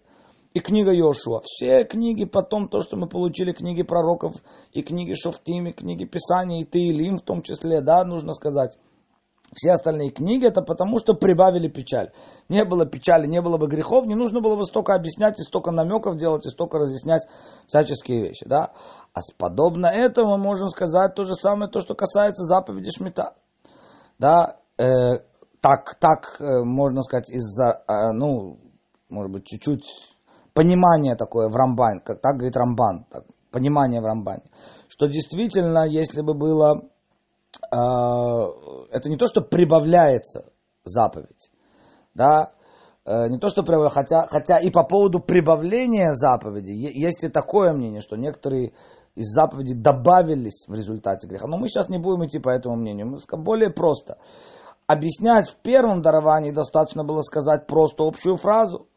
и 0.52 0.60
книга 0.60 0.92
Йошуа. 0.92 1.40
Все 1.44 1.84
книги, 1.84 2.24
потом 2.24 2.68
то, 2.68 2.80
что 2.80 2.96
мы 2.96 3.08
получили, 3.08 3.52
книги 3.52 3.82
пророков, 3.82 4.34
и 4.72 4.82
книги 4.82 5.14
Шофтим, 5.14 5.68
и 5.68 5.72
книги 5.72 6.04
Писания, 6.04 6.62
и 6.62 6.64
Таилим 6.64 7.18
в 7.18 7.22
том 7.22 7.42
числе, 7.42 7.80
да, 7.80 8.04
нужно 8.04 8.32
сказать. 8.32 8.78
Все 9.52 9.72
остальные 9.72 10.10
книги 10.10 10.46
это 10.46 10.62
потому, 10.62 11.00
что 11.00 11.14
прибавили 11.14 11.66
печаль. 11.66 12.12
Не 12.48 12.64
было 12.64 12.86
печали, 12.86 13.26
не 13.26 13.42
было 13.42 13.58
бы 13.58 13.66
грехов, 13.66 14.06
не 14.06 14.14
нужно 14.14 14.40
было 14.40 14.54
бы 14.54 14.62
столько 14.62 14.94
объяснять 14.94 15.40
и 15.40 15.42
столько 15.42 15.72
намеков 15.72 16.16
делать, 16.16 16.46
и 16.46 16.50
столько 16.50 16.78
разъяснять 16.78 17.22
всяческие 17.66 18.22
вещи. 18.22 18.46
Да? 18.46 18.72
А 19.12 19.20
подобно 19.36 19.86
этому 19.86 20.36
мы 20.36 20.38
можем 20.38 20.68
сказать 20.68 21.16
то 21.16 21.24
же 21.24 21.34
самое, 21.34 21.68
то, 21.68 21.80
что 21.80 21.94
касается 21.94 22.44
заповеди 22.44 22.90
Шмита 22.90 23.34
да, 24.20 24.58
э, 24.76 25.18
так, 25.60 25.96
так 25.98 26.40
э, 26.40 26.62
можно 26.62 27.02
сказать, 27.02 27.30
из-за, 27.30 27.82
э, 27.88 28.12
ну, 28.12 28.58
может 29.08 29.32
быть, 29.32 29.46
чуть-чуть 29.46 29.84
понимание 30.54 31.14
такое 31.16 31.48
в 31.48 31.56
Рамбане, 31.56 32.00
как 32.00 32.20
так 32.20 32.34
говорит 32.34 32.56
Рамбан, 32.56 33.06
так, 33.10 33.24
понимание 33.50 34.00
в 34.00 34.04
Рамбане, 34.04 34.44
что 34.88 35.06
действительно, 35.06 35.86
если 35.86 36.22
бы 36.22 36.34
было, 36.34 36.82
э, 37.72 37.76
это 38.92 39.08
не 39.08 39.16
то, 39.16 39.26
что 39.26 39.40
прибавляется 39.40 40.46
заповедь, 40.84 41.50
да, 42.14 42.52
э, 43.04 43.28
не 43.28 43.38
то, 43.38 43.48
что 43.48 43.62
прибавляется, 43.62 43.98
хотя, 43.98 44.26
хотя 44.26 44.58
и 44.58 44.70
по 44.70 44.84
поводу 44.84 45.20
прибавления 45.20 46.12
заповеди 46.12 46.72
есть 46.72 47.24
и 47.24 47.28
такое 47.28 47.72
мнение, 47.72 48.00
что 48.00 48.16
некоторые 48.16 48.72
из 49.14 49.26
заповедей 49.26 49.74
добавились 49.74 50.66
в 50.68 50.74
результате 50.74 51.26
греха. 51.26 51.46
Но 51.46 51.58
мы 51.58 51.68
сейчас 51.68 51.88
не 51.88 51.98
будем 51.98 52.26
идти 52.26 52.38
по 52.38 52.50
этому 52.50 52.76
мнению. 52.76 53.08
Мы 53.08 53.18
скажем 53.18 53.44
более 53.44 53.70
просто. 53.70 54.18
Объяснять 54.86 55.48
в 55.48 55.56
первом 55.56 56.02
даровании 56.02 56.50
достаточно 56.50 57.04
было 57.04 57.22
сказать 57.22 57.66
просто 57.66 58.04
общую 58.04 58.36
фразу. 58.36 58.88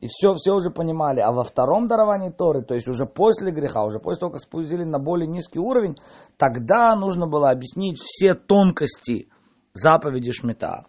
И 0.00 0.06
все, 0.06 0.32
все 0.32 0.54
уже 0.54 0.70
понимали. 0.70 1.20
А 1.20 1.30
во 1.30 1.44
втором 1.44 1.86
даровании 1.86 2.30
Торы, 2.30 2.62
то 2.62 2.74
есть 2.74 2.88
уже 2.88 3.04
после 3.04 3.52
греха, 3.52 3.84
уже 3.84 3.98
после 3.98 4.20
того, 4.20 4.32
как 4.32 4.40
спустили 4.40 4.84
на 4.84 4.98
более 4.98 5.26
низкий 5.26 5.58
уровень, 5.58 5.96
тогда 6.38 6.96
нужно 6.96 7.26
было 7.26 7.50
объяснить 7.50 7.98
все 7.98 8.34
тонкости 8.34 9.28
заповеди 9.74 10.32
Шмита. 10.32 10.86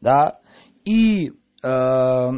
Да? 0.00 0.40
И 0.84 1.32
э, 1.64 2.28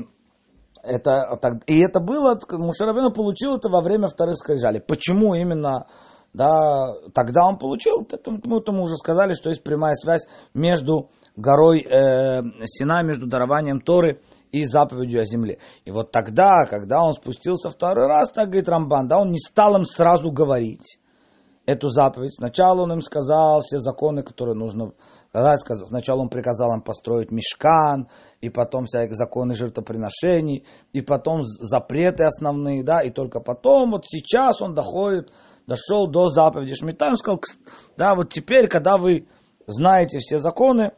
это, 0.82 1.60
и 1.66 1.78
это 1.78 2.00
было, 2.00 2.38
Мушарабину 2.50 3.12
получил 3.12 3.56
это 3.56 3.68
во 3.68 3.82
время 3.82 4.08
вторых 4.08 4.36
скрижалей. 4.36 4.80
Почему 4.80 5.34
именно 5.34 5.86
да, 6.32 6.94
тогда 7.12 7.46
он 7.46 7.58
получил, 7.58 8.06
мы, 8.46 8.58
это 8.58 8.72
мы 8.72 8.82
уже 8.82 8.96
сказали, 8.96 9.34
что 9.34 9.50
есть 9.50 9.62
прямая 9.62 9.94
связь 9.94 10.26
между 10.54 11.10
горой 11.36 11.80
э, 11.80 12.40
Сина, 12.64 13.02
между 13.02 13.26
дарованием 13.26 13.80
Торы 13.80 14.22
и 14.52 14.64
заповедью 14.64 15.20
о 15.20 15.24
земле. 15.24 15.58
И 15.84 15.90
вот 15.90 16.12
тогда, 16.12 16.64
когда 16.68 17.02
он 17.02 17.14
спустился 17.14 17.70
второй 17.70 18.06
раз, 18.06 18.30
так 18.30 18.48
говорит 18.48 18.68
Рамбан, 18.68 19.08
да, 19.08 19.18
он 19.18 19.30
не 19.30 19.38
стал 19.38 19.76
им 19.76 19.84
сразу 19.84 20.30
говорить 20.30 20.98
эту 21.66 21.88
заповедь. 21.88 22.34
Сначала 22.34 22.82
он 22.82 22.92
им 22.92 23.02
сказал 23.02 23.60
все 23.60 23.78
законы, 23.78 24.22
которые 24.22 24.54
нужно 24.54 24.92
Сначала 25.32 26.20
он 26.20 26.28
приказал 26.28 26.74
им 26.74 26.82
построить 26.82 27.30
мешкан, 27.30 28.08
и 28.42 28.50
потом 28.50 28.84
всякие 28.84 29.14
законы 29.14 29.54
жертвоприношений, 29.54 30.66
и 30.92 31.00
потом 31.00 31.42
запреты 31.42 32.24
основные, 32.24 32.84
да, 32.84 33.00
и 33.00 33.08
только 33.08 33.40
потом, 33.40 33.92
вот 33.92 34.04
сейчас 34.06 34.60
он 34.60 34.74
доходит, 34.74 35.32
дошел 35.66 36.06
до 36.06 36.28
заповеди 36.28 36.74
Шмита, 36.74 37.06
он 37.06 37.16
сказал, 37.16 37.40
да, 37.96 38.14
вот 38.14 38.30
теперь, 38.30 38.68
когда 38.68 38.98
вы 38.98 39.26
знаете 39.66 40.18
все 40.18 40.36
законы, 40.36 40.92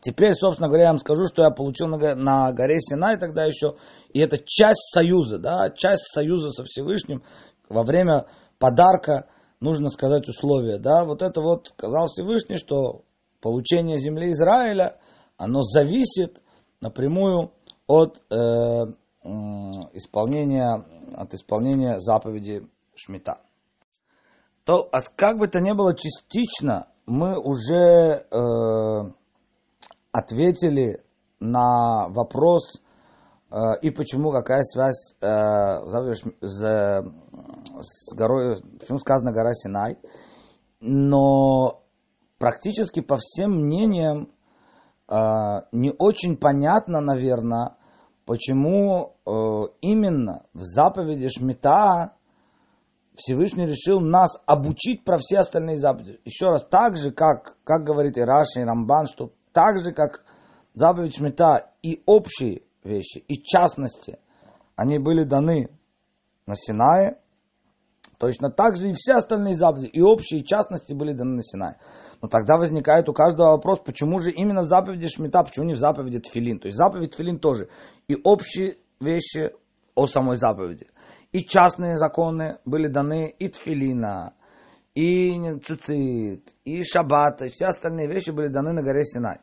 теперь, 0.00 0.34
собственно 0.34 0.68
говоря, 0.68 0.84
я 0.84 0.90
вам 0.90 1.00
скажу, 1.00 1.24
что 1.26 1.42
я 1.42 1.50
получил 1.50 1.88
на, 1.88 2.14
на 2.14 2.52
горе 2.52 2.80
Синай 2.80 3.18
тогда 3.18 3.44
еще, 3.44 3.76
и 4.12 4.20
это 4.20 4.38
часть 4.38 4.92
союза, 4.92 5.38
да, 5.38 5.70
часть 5.70 6.04
союза 6.12 6.50
со 6.50 6.64
Всевышним. 6.64 7.22
Во 7.68 7.82
время 7.82 8.26
подарка, 8.58 9.26
нужно 9.60 9.88
сказать 9.88 10.28
условия, 10.28 10.78
да, 10.78 11.04
вот 11.04 11.22
это 11.22 11.40
вот 11.40 11.68
сказал 11.68 12.08
Всевышний, 12.08 12.58
что 12.58 13.02
получение 13.40 13.98
земли 13.98 14.30
Израиля, 14.30 14.98
оно 15.36 15.62
зависит 15.62 16.42
напрямую 16.80 17.52
от 17.86 18.22
э, 18.30 18.36
исполнения, 19.92 20.84
от 21.16 21.34
исполнения 21.34 21.98
заповеди 21.98 22.66
Шмита. 22.94 23.40
То, 24.64 24.88
а 24.92 25.00
как 25.16 25.38
бы 25.38 25.48
то 25.48 25.60
ни 25.60 25.72
было 25.72 25.94
частично, 25.94 26.88
мы 27.06 27.38
уже 27.38 28.26
э, 28.30 29.12
ответили 30.14 31.02
на 31.40 32.08
вопрос, 32.08 32.80
э, 33.50 33.56
и 33.82 33.90
почему, 33.90 34.30
какая 34.30 34.62
связь 34.62 35.16
э, 35.20 35.26
с, 35.26 37.02
с 37.80 38.14
горой, 38.14 38.62
почему 38.78 38.98
сказано 38.98 39.32
гора 39.32 39.52
Синай. 39.54 39.98
Но 40.80 41.82
практически 42.38 43.00
по 43.00 43.16
всем 43.16 43.50
мнениям 43.62 44.30
э, 45.08 45.16
не 45.72 45.92
очень 45.98 46.36
понятно, 46.36 47.00
наверное, 47.00 47.76
почему 48.24 49.16
э, 49.26 49.30
именно 49.80 50.46
в 50.54 50.62
заповеди 50.62 51.28
Шмита 51.28 52.12
Всевышний 53.16 53.66
решил 53.66 53.98
нас 53.98 54.40
обучить 54.46 55.04
про 55.04 55.18
все 55.18 55.40
остальные 55.40 55.78
заповеди. 55.78 56.20
Еще 56.24 56.46
раз, 56.46 56.64
так 56.64 56.96
же, 56.96 57.10
как, 57.10 57.56
как 57.64 57.82
говорит 57.82 58.16
и 58.16 58.22
Раши, 58.22 58.60
и 58.60 58.64
Рамбан, 58.64 59.06
что 59.06 59.32
так 59.54 59.78
же, 59.78 59.92
как 59.92 60.22
заповедь 60.74 61.16
Шмита 61.16 61.70
и 61.82 62.02
общие 62.04 62.62
вещи, 62.82 63.18
и 63.26 63.42
частности, 63.42 64.18
они 64.76 64.98
были 64.98 65.24
даны 65.24 65.70
на 66.46 66.54
Синае, 66.54 67.18
точно 68.18 68.50
так 68.50 68.76
же 68.76 68.90
и 68.90 68.92
все 68.92 69.14
остальные 69.14 69.54
заповеди, 69.54 69.86
и 69.86 70.02
общие, 70.02 70.40
и 70.40 70.44
частности 70.44 70.92
были 70.92 71.14
даны 71.14 71.36
на 71.36 71.42
Синае. 71.42 71.78
Но 72.20 72.28
тогда 72.28 72.58
возникает 72.58 73.08
у 73.08 73.14
каждого 73.14 73.52
вопрос, 73.52 73.80
почему 73.80 74.18
же 74.18 74.30
именно 74.30 74.60
в 74.60 74.66
заповеди 74.66 75.08
Шмита, 75.08 75.42
почему 75.42 75.64
не 75.64 75.74
в 75.74 75.78
заповеди 75.78 76.20
Тфилин. 76.20 76.58
То 76.58 76.66
есть 76.66 76.76
заповедь 76.76 77.12
Тфилин 77.12 77.38
тоже. 77.38 77.68
И 78.08 78.18
общие 78.22 78.76
вещи 79.00 79.52
о 79.94 80.06
самой 80.06 80.36
заповеди 80.36 80.88
и 81.34 81.44
частные 81.44 81.96
законы 81.96 82.58
были 82.64 82.86
даны 82.86 83.28
и 83.28 83.48
тфилина, 83.48 84.34
и 84.94 85.58
цицит, 85.60 86.54
и 86.64 86.82
шаббат, 86.84 87.42
и 87.42 87.48
все 87.48 87.66
остальные 87.66 88.06
вещи 88.06 88.30
были 88.30 88.48
даны 88.48 88.72
на 88.72 88.82
горе 88.82 89.04
Синай. 89.04 89.40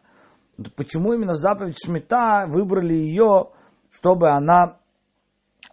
Почему 0.76 1.14
именно 1.14 1.36
заповедь 1.36 1.78
Шмита 1.84 2.46
выбрали 2.48 2.94
ее, 2.94 3.50
чтобы 3.90 4.30
она 4.30 4.78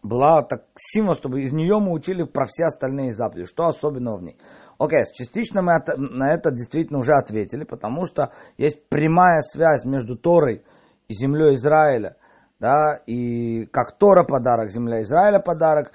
была 0.03 0.43
так 0.43 0.65
символ, 0.77 1.15
чтобы 1.15 1.43
из 1.43 1.53
нее 1.53 1.79
мы 1.79 1.93
учили 1.93 2.23
про 2.23 2.47
все 2.47 2.67
остальные 2.67 3.13
заповеди. 3.13 3.47
Что 3.47 3.67
особенного 3.67 4.19
в 4.19 4.23
ней? 4.23 4.39
Окей, 4.79 5.01
okay, 5.01 5.05
частично 5.13 5.61
мы 5.61 5.73
на 5.97 6.33
это 6.33 6.51
действительно 6.53 7.01
уже 7.01 7.13
ответили, 7.13 7.65
потому 7.65 8.05
что 8.05 8.33
есть 8.57 8.89
прямая 8.89 9.41
связь 9.41 9.85
между 9.85 10.17
Торой 10.17 10.65
и 11.09 11.15
землей 11.15 11.55
Израиля, 11.55 12.17
да, 12.61 13.01
и 13.07 13.67
как 13.67 13.99
Тора 13.99 14.25
подарок, 14.25 14.71
земля 14.71 15.03
Израиля 15.03 15.41
подарок, 15.41 15.93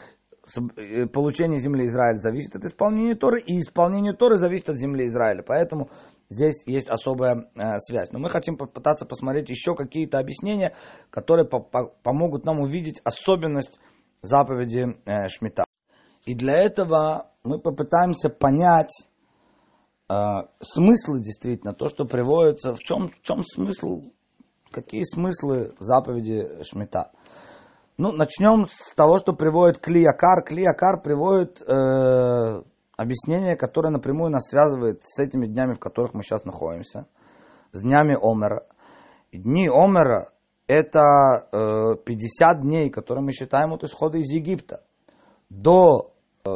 получение 1.13 1.59
земли 1.59 1.85
Израиля 1.85 2.17
зависит 2.17 2.55
от 2.55 2.65
исполнения 2.65 3.15
Торы, 3.15 3.41
и 3.41 3.59
исполнение 3.59 4.13
Торы 4.13 4.37
зависит 4.37 4.69
от 4.69 4.77
земли 4.77 5.07
Израиля. 5.07 5.41
Поэтому 5.41 5.89
здесь 6.29 6.63
есть 6.65 6.89
особая 6.89 7.49
э, 7.55 7.77
связь. 7.77 8.11
Но 8.11 8.19
мы 8.19 8.29
хотим 8.29 8.57
попытаться 8.57 9.05
посмотреть 9.05 9.49
еще 9.49 9.75
какие-то 9.75 10.19
объяснения, 10.19 10.75
которые 11.09 11.47
по 11.47 11.59
по 11.59 11.85
помогут 12.03 12.45
нам 12.45 12.59
увидеть 12.59 12.99
особенность 13.03 13.79
заповеди 14.21 14.95
э, 15.05 15.29
Шмита. 15.29 15.65
И 16.25 16.35
для 16.35 16.57
этого 16.57 17.31
мы 17.43 17.59
попытаемся 17.59 18.29
понять 18.29 19.09
э, 20.09 20.13
смыслы 20.59 21.21
действительно, 21.21 21.73
то, 21.73 21.87
что 21.87 22.05
приводится, 22.05 22.73
в 22.73 22.79
чем, 22.79 23.09
в 23.09 23.21
чем 23.21 23.43
смысл, 23.43 24.11
какие 24.71 25.03
смыслы 25.03 25.73
заповеди 25.79 26.63
Шмита. 26.63 27.11
Ну, 27.95 28.11
начнем 28.11 28.67
с 28.69 28.95
того, 28.95 29.19
что 29.19 29.33
приводит 29.33 29.77
Клиякар. 29.77 30.43
Клиякар 30.43 30.99
приводит 30.99 31.61
э, 31.61 32.63
объяснение, 32.97 33.55
которое 33.55 33.91
напрямую 33.91 34.31
нас 34.31 34.49
связывает 34.49 35.03
с 35.03 35.19
этими 35.19 35.45
днями, 35.45 35.75
в 35.75 35.79
которых 35.79 36.15
мы 36.15 36.23
сейчас 36.23 36.43
находимся, 36.43 37.05
с 37.71 37.81
днями 37.81 38.17
Омера. 38.19 38.65
И 39.29 39.37
дни 39.37 39.69
Омера– 39.69 40.31
это 40.67 41.47
э, 41.51 41.95
50 42.03 42.61
дней, 42.61 42.89
которые 42.89 43.23
мы 43.23 43.31
считаем 43.31 43.73
от 43.73 43.83
исхода 43.83 44.17
из 44.17 44.31
Египта. 44.31 44.83
До 45.51 46.15
э, 46.45 46.49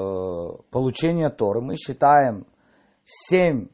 получения 0.72 1.29
Торы 1.29 1.62
мы 1.62 1.75
считаем 1.75 2.48
7, 3.06 3.67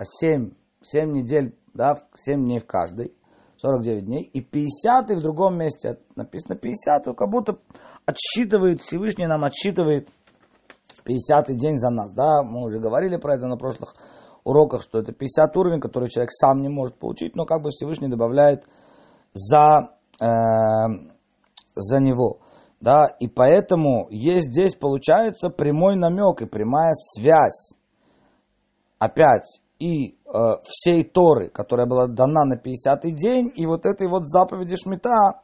7, 0.00 0.52
7 0.80 1.12
недель, 1.12 1.54
да, 1.74 1.96
7 2.14 2.42
дней 2.42 2.60
в 2.60 2.66
каждой– 2.66 3.14
49 3.64 4.04
дней, 4.04 4.22
и 4.22 4.42
50 4.42 5.10
в 5.10 5.22
другом 5.22 5.56
месте. 5.56 5.98
Написано 6.16 6.56
50 6.56 7.16
как 7.16 7.30
будто 7.30 7.58
отсчитывает, 8.04 8.82
Всевышний 8.82 9.26
нам 9.26 9.44
отсчитывает 9.44 10.08
50 11.04 11.46
день 11.56 11.78
за 11.78 11.90
нас, 11.90 12.12
да, 12.12 12.42
мы 12.42 12.64
уже 12.64 12.78
говорили 12.78 13.16
про 13.16 13.36
это 13.36 13.46
на 13.46 13.56
прошлых 13.56 13.94
уроках, 14.44 14.82
что 14.82 14.98
это 14.98 15.12
50 15.12 15.56
уровень, 15.56 15.80
который 15.80 16.10
человек 16.10 16.30
сам 16.30 16.60
не 16.60 16.68
может 16.68 16.98
получить, 16.98 17.34
но 17.36 17.46
как 17.46 17.62
бы 17.62 17.70
Всевышний 17.70 18.08
добавляет 18.08 18.64
за, 19.32 19.96
э, 20.20 20.26
за 21.74 22.00
него, 22.00 22.40
да, 22.80 23.06
и 23.18 23.28
поэтому 23.28 24.08
есть 24.10 24.50
здесь, 24.50 24.74
получается, 24.74 25.48
прямой 25.48 25.96
намек 25.96 26.42
и 26.42 26.46
прямая 26.46 26.92
связь, 26.92 27.74
опять, 28.98 29.62
и 29.78 30.12
э, 30.12 30.12
всей 30.64 31.04
Торы, 31.04 31.48
которая 31.48 31.86
была 31.86 32.06
дана 32.06 32.44
на 32.44 32.54
50-й 32.54 33.12
день, 33.12 33.52
и 33.54 33.66
вот 33.66 33.86
этой 33.86 34.08
вот 34.08 34.26
заповеди 34.26 34.76
Шмита, 34.76 35.42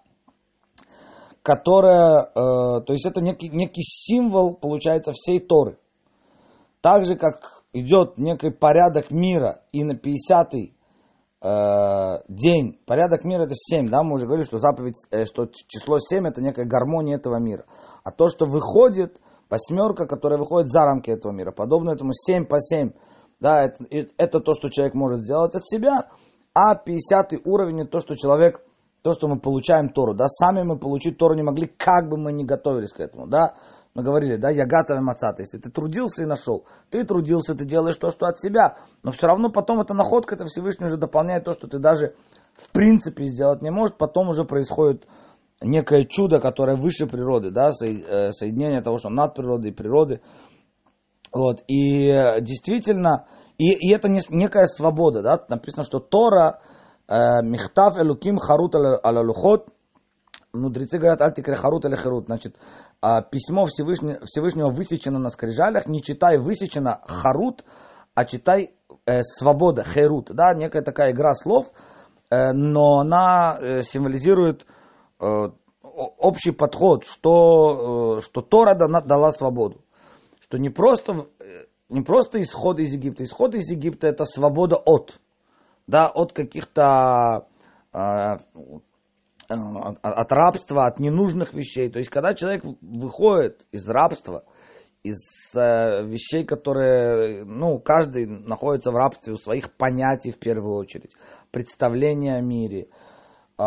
которая, 1.43 2.23
э, 2.23 2.81
то 2.83 2.93
есть 2.93 3.07
это 3.07 3.21
некий, 3.21 3.49
некий 3.49 3.83
символ, 3.83 4.55
получается, 4.55 5.13
всей 5.13 5.41
Торы. 5.41 5.79
Так 6.81 7.05
же, 7.05 7.17
как 7.17 7.65
идет 7.73 8.19
некий 8.19 8.51
порядок 8.51 9.11
мира, 9.11 9.63
и 9.73 9.85
на 9.85 9.93
50-й 9.93 10.75
э, 11.43 12.23
день, 12.29 12.79
порядок 12.87 13.25
мира 13.25 13.43
это 13.43 13.55
7, 13.55 13.89
да, 13.89 14.03
мы 14.03 14.15
уже 14.15 14.27
говорили, 14.27 14.47
что 14.47 14.59
заповедь, 14.59 14.97
э, 15.11 15.25
что 15.25 15.47
число 15.47 15.99
7 15.99 16.27
это 16.27 16.43
некая 16.43 16.67
гармония 16.67 17.17
этого 17.17 17.39
мира. 17.39 17.65
А 18.05 18.11
то, 18.11 18.29
что 18.29 18.47
выходит, 18.47 19.21
восьмерка, 19.49 20.07
которая 20.07 20.39
выходит 20.39 20.71
за 20.71 20.81
рамки 20.81 21.11
этого 21.11 21.33
мира, 21.33 21.53
подобно 21.53 21.91
этому 21.91 22.13
7 22.13 22.47
по 22.47 22.61
7, 22.61 22.93
да, 23.41 23.65
это, 23.65 23.85
это 24.17 24.41
то, 24.41 24.53
что 24.55 24.69
человек 24.69 24.95
может 24.95 25.21
сделать 25.21 25.55
от 25.55 25.65
себя. 25.65 26.09
А 26.55 26.75
50 26.75 27.33
уровень 27.45 27.83
это 27.83 27.93
то, 27.93 27.99
что 28.01 28.17
человек, 28.17 28.61
то, 29.03 29.13
что 29.13 29.29
мы 29.29 29.39
получаем 29.39 29.89
Тору. 29.89 30.15
Да, 30.15 30.27
сами 30.29 30.63
мы 30.63 30.79
получить 30.79 31.17
Тору 31.17 31.35
не 31.35 31.43
могли, 31.43 31.67
как 31.67 32.09
бы 32.09 32.17
мы 32.17 32.33
ни 32.33 32.45
готовились 32.45 32.93
к 32.93 33.01
этому. 33.01 33.27
Да, 33.27 33.55
мы 33.95 34.03
говорили, 34.03 34.37
да, 34.37 34.51
я 34.51 34.67
готовый 34.67 35.03
мацата. 35.03 35.43
Если 35.43 35.59
ты 35.59 35.71
трудился 35.71 36.23
и 36.23 36.27
нашел, 36.27 36.65
ты 36.91 37.05
трудился, 37.05 37.55
ты 37.55 37.65
делаешь 37.65 37.97
то, 37.97 38.11
что 38.11 38.27
от 38.27 38.39
себя. 38.39 38.77
Но 39.03 39.11
все 39.11 39.27
равно 39.27 39.51
потом 39.51 39.81
эта 39.81 39.95
находка, 39.95 40.35
это 40.35 40.45
Всевышний 40.45 40.87
уже 40.87 40.97
дополняет 40.97 41.45
то, 41.45 41.53
что 41.53 41.67
ты 41.67 41.79
даже 41.79 42.15
в 42.57 42.71
принципе 42.71 43.25
сделать 43.25 43.63
не 43.63 43.71
можешь. 43.71 43.97
Потом 43.97 44.29
уже 44.29 44.45
происходит 44.45 45.07
некое 45.61 46.05
чудо, 46.05 46.41
которое 46.41 46.77
выше 46.77 47.07
природы, 47.07 47.51
да, 47.51 47.71
э, 47.83 48.33
соединение 48.33 48.81
того, 48.81 48.97
что 48.97 49.09
над 49.09 49.35
природой 49.35 49.71
и 49.71 49.75
природы. 49.75 50.21
Вот, 51.33 51.63
и 51.69 52.09
э, 52.09 52.41
действительно, 52.41 53.27
и, 53.57 53.73
и 53.73 53.93
это 53.93 54.09
не, 54.09 54.21
некая 54.31 54.67
свобода, 54.67 55.23
да, 55.23 55.45
написано, 55.49 55.85
что 55.85 56.01
Тора, 56.01 56.61
э, 57.07 57.43
Михтав 57.43 57.97
Элуким 57.97 58.39
Харут 58.39 58.75
Алалухот, 58.75 59.69
мудрецы 60.53 60.99
говорят, 60.99 61.21
Альтикре 61.21 61.55
Харут 61.55 61.85
или 61.85 61.95
Харут, 61.95 62.27
значит, 62.27 62.57
э, 63.01 63.23
письмо 63.31 63.67
Всевышнего, 63.67 64.19
Всевышнего 64.25 64.71
высечено 64.71 65.21
на 65.21 65.31
скрижалях, 65.31 65.87
не 65.87 66.03
читай 66.03 66.37
высечено 66.37 67.01
Харут, 67.07 67.65
а 68.15 68.25
читай 68.25 68.75
э, 69.07 69.23
свобода, 69.23 69.85
Херут, 69.85 70.33
да, 70.35 70.53
некая 70.55 70.83
такая 70.83 71.13
игра 71.13 71.35
слов, 71.35 71.69
э, 72.33 72.53
но 72.53 72.99
она 72.99 73.57
э, 73.61 73.83
символизирует 73.83 74.67
э, 75.21 75.25
общий 75.83 76.51
подход, 76.51 77.05
что, 77.05 78.17
э, 78.19 78.21
что 78.21 78.41
Тора 78.41 78.75
дана, 78.75 79.01
дала 79.01 79.31
свободу 79.31 79.85
что 80.51 80.59
не 80.59 80.69
просто, 80.69 81.29
э, 81.39 81.67
не 81.89 82.03
просто 82.03 82.41
исход 82.41 82.81
из 82.81 82.93
Египта. 82.93 83.23
Исход 83.23 83.55
из 83.55 83.71
Египта 83.71 84.09
это 84.09 84.25
свобода 84.25 84.77
от, 84.77 85.21
да, 85.87 86.09
от 86.09 86.33
каких-то 86.33 87.47
э, 87.93 87.99
э, 87.99 89.55
от 89.55 90.33
рабства, 90.33 90.87
от 90.87 90.99
ненужных 90.99 91.55
вещей. 91.55 91.89
То 91.89 91.99
есть, 91.99 92.11
когда 92.11 92.35
человек 92.35 92.65
выходит 92.81 93.69
из 93.71 93.89
рабства, 93.89 94.43
из 95.05 95.19
э, 95.55 96.05
вещей, 96.05 96.45
которые, 96.45 97.45
ну, 97.45 97.79
каждый 97.79 98.27
находится 98.27 98.91
в 98.91 98.97
рабстве 98.97 99.35
у 99.35 99.37
своих 99.37 99.73
понятий 99.77 100.33
в 100.33 100.41
первую 100.41 100.75
очередь, 100.75 101.15
представления 101.53 102.35
о 102.35 102.41
мире, 102.41 102.89
э, 103.57 103.63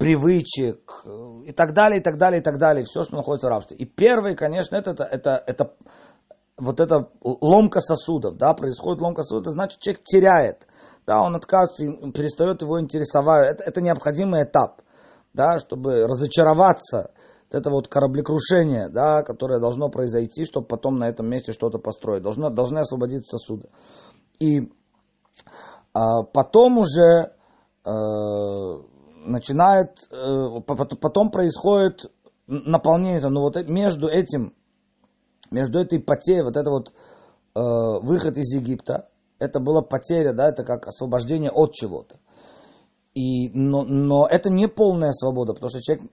привычек 0.00 1.02
э, 1.04 1.42
и 1.44 1.52
так 1.52 1.74
далее, 1.74 2.00
и 2.00 2.02
так 2.02 2.16
далее, 2.16 2.40
и 2.40 2.42
так 2.42 2.58
далее, 2.58 2.84
все, 2.84 3.02
что 3.02 3.16
находится 3.16 3.48
в 3.48 3.50
рабстве. 3.50 3.76
И 3.76 3.84
первый, 3.84 4.34
конечно, 4.34 4.74
это, 4.74 4.92
это, 4.92 5.04
это, 5.04 5.44
это 5.46 5.74
вот 6.56 6.80
эта 6.80 7.10
ломка 7.20 7.80
сосудов, 7.80 8.38
да, 8.38 8.54
происходит 8.54 9.02
ломка 9.02 9.20
сосудов, 9.20 9.42
это 9.42 9.50
значит, 9.50 9.78
человек 9.80 10.02
теряет, 10.04 10.66
да, 11.06 11.20
он 11.22 11.36
отказывается, 11.36 12.12
перестает 12.12 12.62
его 12.62 12.80
интересовать, 12.80 13.54
это, 13.54 13.64
это 13.64 13.80
необходимый 13.82 14.44
этап, 14.44 14.80
да, 15.34 15.58
чтобы 15.58 16.06
разочароваться, 16.06 17.10
это 17.52 17.68
вот 17.68 17.88
кораблекрушение, 17.88 18.88
да, 18.88 19.22
которое 19.22 19.60
должно 19.60 19.90
произойти, 19.90 20.46
чтобы 20.46 20.66
потом 20.66 20.96
на 20.96 21.10
этом 21.10 21.28
месте 21.28 21.52
что-то 21.52 21.78
построить, 21.78 22.22
должно, 22.22 22.48
должны 22.48 22.78
освободиться 22.78 23.36
сосуды. 23.36 23.68
И 24.38 24.72
а, 25.92 26.22
потом 26.22 26.78
уже, 26.78 27.32
э, 27.84 27.90
начинает, 29.24 30.08
э, 30.10 30.60
потом 30.66 31.30
происходит 31.30 32.10
наполнение, 32.46 33.20
но 33.28 33.42
вот 33.42 33.56
между 33.68 34.08
этим, 34.08 34.54
между 35.50 35.78
этой 35.78 36.00
потерей, 36.00 36.42
вот 36.42 36.56
это 36.56 36.70
вот 36.70 36.88
э, 36.88 37.60
выход 38.06 38.38
из 38.38 38.54
Египта, 38.54 39.08
это 39.38 39.60
была 39.60 39.82
потеря, 39.82 40.32
да, 40.32 40.48
это 40.48 40.64
как 40.64 40.86
освобождение 40.86 41.50
от 41.50 41.72
чего-то. 41.72 42.18
И, 43.14 43.50
но, 43.50 43.82
но 43.82 44.26
это 44.26 44.50
не 44.50 44.68
полная 44.68 45.12
свобода, 45.12 45.54
потому 45.54 45.70
что 45.70 45.80
человек 45.80 46.10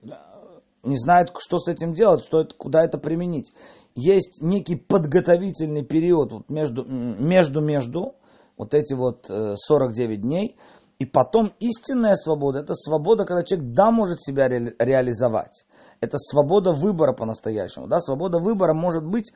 не 0.82 0.98
знает, 0.98 1.32
что 1.38 1.58
с 1.58 1.68
этим 1.68 1.94
делать, 1.94 2.24
что 2.24 2.40
это, 2.40 2.54
куда 2.56 2.84
это 2.84 2.98
применить. 2.98 3.52
Есть 3.94 4.42
некий 4.42 4.76
подготовительный 4.76 5.84
период 5.84 6.32
вот 6.32 6.50
между, 6.50 6.84
между, 6.84 7.60
между, 7.60 8.14
вот 8.56 8.74
эти 8.74 8.94
вот 8.94 9.26
49 9.26 10.20
дней, 10.20 10.56
и 10.98 11.06
потом 11.06 11.52
истинная 11.60 12.16
свобода, 12.16 12.58
это 12.58 12.74
свобода, 12.74 13.24
когда 13.24 13.44
человек 13.44 13.72
да 13.72 13.90
может 13.90 14.20
себя 14.20 14.48
ре, 14.48 14.74
реализовать. 14.78 15.66
Это 16.00 16.18
свобода 16.18 16.72
выбора 16.72 17.12
по-настоящему. 17.12 17.86
Да? 17.86 18.00
Свобода 18.00 18.38
выбора 18.38 18.74
может 18.74 19.04
быть 19.04 19.32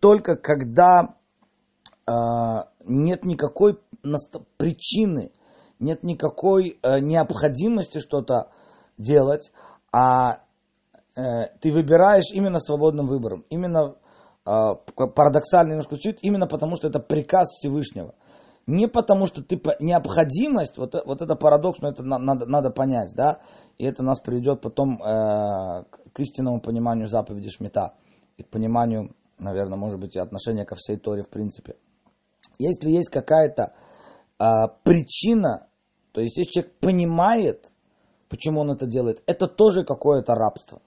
только 0.00 0.36
когда 0.36 1.14
э, 2.06 2.12
нет 2.84 3.24
никакой 3.24 3.78
причины, 4.56 5.30
нет 5.78 6.02
никакой 6.02 6.78
э, 6.82 6.98
необходимости 6.98 8.00
что-то 8.00 8.50
делать, 8.98 9.52
а 9.92 10.40
э, 11.16 11.46
ты 11.60 11.70
выбираешь 11.70 12.32
именно 12.32 12.58
свободным 12.58 13.06
выбором. 13.06 13.44
Именно 13.50 13.94
э, 14.44 14.50
парадоксально 15.14 15.70
немножко 15.70 15.96
чуть, 15.96 16.18
именно 16.22 16.48
потому 16.48 16.74
что 16.74 16.88
это 16.88 16.98
приказ 16.98 17.48
Всевышнего. 17.50 18.14
Не 18.66 18.88
потому 18.88 19.26
что 19.26 19.42
ты 19.42 19.60
необходимость, 19.80 20.78
вот, 20.78 20.94
вот 21.04 21.20
это 21.20 21.34
парадокс, 21.36 21.80
но 21.80 21.90
это 21.90 22.02
надо, 22.02 22.46
надо 22.46 22.70
понять, 22.70 23.12
да, 23.14 23.40
и 23.76 23.84
это 23.84 24.02
нас 24.02 24.20
приведет 24.20 24.62
потом 24.62 25.02
э, 25.02 25.84
к 26.12 26.20
истинному 26.20 26.60
пониманию 26.60 27.06
заповеди 27.08 27.50
Шмита 27.50 27.94
и 28.38 28.42
к 28.42 28.48
пониманию, 28.48 29.14
наверное, 29.38 29.76
может 29.76 30.00
быть, 30.00 30.16
и 30.16 30.18
отношения 30.18 30.64
ко 30.64 30.76
всей 30.76 30.96
Торе 30.96 31.22
в 31.22 31.28
принципе. 31.28 31.76
Если 32.58 32.90
есть 32.90 33.10
какая-то 33.10 33.74
э, 34.38 34.44
причина, 34.82 35.66
то 36.12 36.22
есть 36.22 36.38
если 36.38 36.52
человек 36.52 36.78
понимает, 36.80 37.70
почему 38.30 38.60
он 38.60 38.70
это 38.70 38.86
делает, 38.86 39.22
это 39.26 39.46
тоже 39.46 39.84
какое-то 39.84 40.34
рабство 40.34 40.80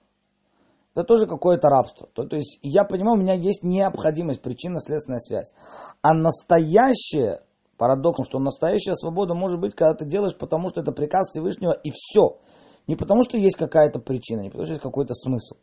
это 0.98 1.06
тоже 1.06 1.26
какое-то 1.26 1.68
рабство. 1.68 2.08
То, 2.12 2.24
то 2.24 2.36
есть 2.36 2.58
я 2.62 2.84
понимаю, 2.84 3.18
у 3.18 3.22
меня 3.22 3.34
есть 3.34 3.62
необходимость, 3.62 4.42
причинно-следственная 4.42 5.20
связь. 5.20 5.54
А 6.02 6.12
настоящее, 6.12 7.42
парадокс, 7.78 8.26
что 8.26 8.38
настоящая 8.38 8.94
свобода 8.94 9.34
может 9.34 9.60
быть, 9.60 9.74
когда 9.74 9.94
ты 9.94 10.04
делаешь, 10.04 10.36
потому 10.36 10.68
что 10.68 10.80
это 10.80 10.92
приказ 10.92 11.30
Всевышнего, 11.30 11.72
и 11.72 11.90
все. 11.90 12.38
Не 12.86 12.96
потому 12.96 13.22
что 13.22 13.38
есть 13.38 13.56
какая-то 13.56 14.00
причина, 14.00 14.40
не 14.40 14.48
потому 14.50 14.64
что 14.64 14.72
есть 14.72 14.82
какой-то 14.82 15.14
смысл. 15.14 15.56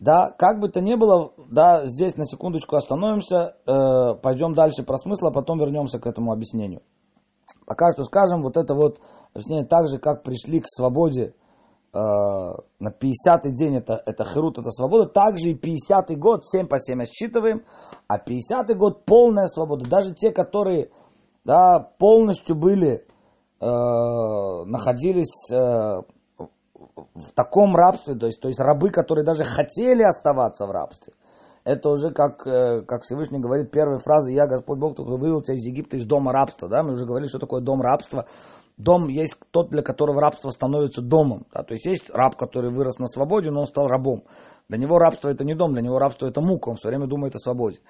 Да, 0.00 0.30
как 0.30 0.60
бы 0.60 0.68
то 0.68 0.80
ни 0.80 0.96
было, 0.96 1.32
да, 1.50 1.84
здесь 1.86 2.16
на 2.16 2.24
секундочку 2.24 2.76
остановимся, 2.76 3.56
э, 3.66 4.14
пойдем 4.20 4.54
дальше 4.54 4.82
про 4.82 4.98
смысл, 4.98 5.26
а 5.26 5.30
потом 5.30 5.58
вернемся 5.58 6.00
к 6.00 6.06
этому 6.06 6.32
объяснению. 6.32 6.82
Пока 7.66 7.92
что 7.92 8.02
скажем, 8.02 8.42
вот 8.42 8.56
это 8.56 8.74
вот 8.74 9.00
объяснение 9.32 9.66
так 9.66 9.86
же, 9.86 9.98
как 9.98 10.22
пришли 10.22 10.60
к 10.60 10.66
свободе 10.66 11.34
на 11.94 12.90
50-й 12.90 13.52
день 13.52 13.76
это, 13.76 14.02
это 14.04 14.24
херут, 14.24 14.58
это 14.58 14.70
свобода, 14.70 15.06
также 15.06 15.50
и 15.50 15.54
50-й 15.54 16.16
год 16.16 16.44
7 16.44 16.66
по 16.66 16.80
7 16.80 17.02
отсчитываем, 17.02 17.62
а 18.08 18.18
50-й 18.18 18.74
год 18.74 19.04
полная 19.04 19.46
свобода. 19.46 19.88
Даже 19.88 20.12
те, 20.12 20.32
которые 20.32 20.90
да, 21.44 21.78
полностью 21.98 22.56
были, 22.56 23.06
э, 23.60 24.64
находились 24.64 25.50
э, 25.52 25.56
в 25.56 27.32
таком 27.34 27.76
рабстве, 27.76 28.14
то 28.14 28.26
есть, 28.26 28.40
то 28.40 28.48
есть 28.48 28.60
рабы, 28.60 28.90
которые 28.90 29.24
даже 29.24 29.44
хотели 29.44 30.02
оставаться 30.02 30.66
в 30.66 30.70
рабстве. 30.70 31.12
Это 31.64 31.88
уже 31.88 32.10
как, 32.10 32.46
э, 32.46 32.82
как 32.82 33.02
Всевышний 33.02 33.38
говорит 33.38 33.70
первой 33.70 33.98
фразы 33.98 34.32
«Я 34.32 34.46
Господь 34.46 34.78
Бог, 34.78 34.94
кто 34.94 35.04
вывел 35.04 35.40
тебя 35.40 35.56
из 35.56 35.64
Египта, 35.64 35.96
из 35.96 36.04
дома 36.04 36.32
рабства». 36.32 36.68
Да? 36.68 36.82
Мы 36.82 36.92
уже 36.92 37.06
говорили, 37.06 37.28
что 37.28 37.38
такое 37.38 37.62
дом 37.62 37.80
рабства. 37.80 38.26
Дом 38.76 39.06
есть 39.06 39.36
тот, 39.52 39.70
для 39.70 39.82
которого 39.82 40.20
рабство 40.20 40.50
становится 40.50 41.00
домом. 41.00 41.46
Да? 41.52 41.62
То 41.62 41.74
есть 41.74 41.86
есть 41.86 42.10
раб, 42.10 42.36
который 42.36 42.70
вырос 42.70 42.98
на 42.98 43.06
свободе, 43.06 43.50
но 43.50 43.60
он 43.60 43.66
стал 43.68 43.86
рабом. 43.86 44.24
Для 44.68 44.78
него 44.78 44.98
рабство 44.98 45.28
это 45.28 45.44
не 45.44 45.54
дом, 45.54 45.74
для 45.74 45.82
него 45.82 45.98
рабство 45.98 46.26
это 46.26 46.40
мука, 46.40 46.70
он 46.70 46.76
все 46.76 46.88
время 46.88 47.06
думает 47.06 47.34
о 47.34 47.38
свободе. 47.38 47.80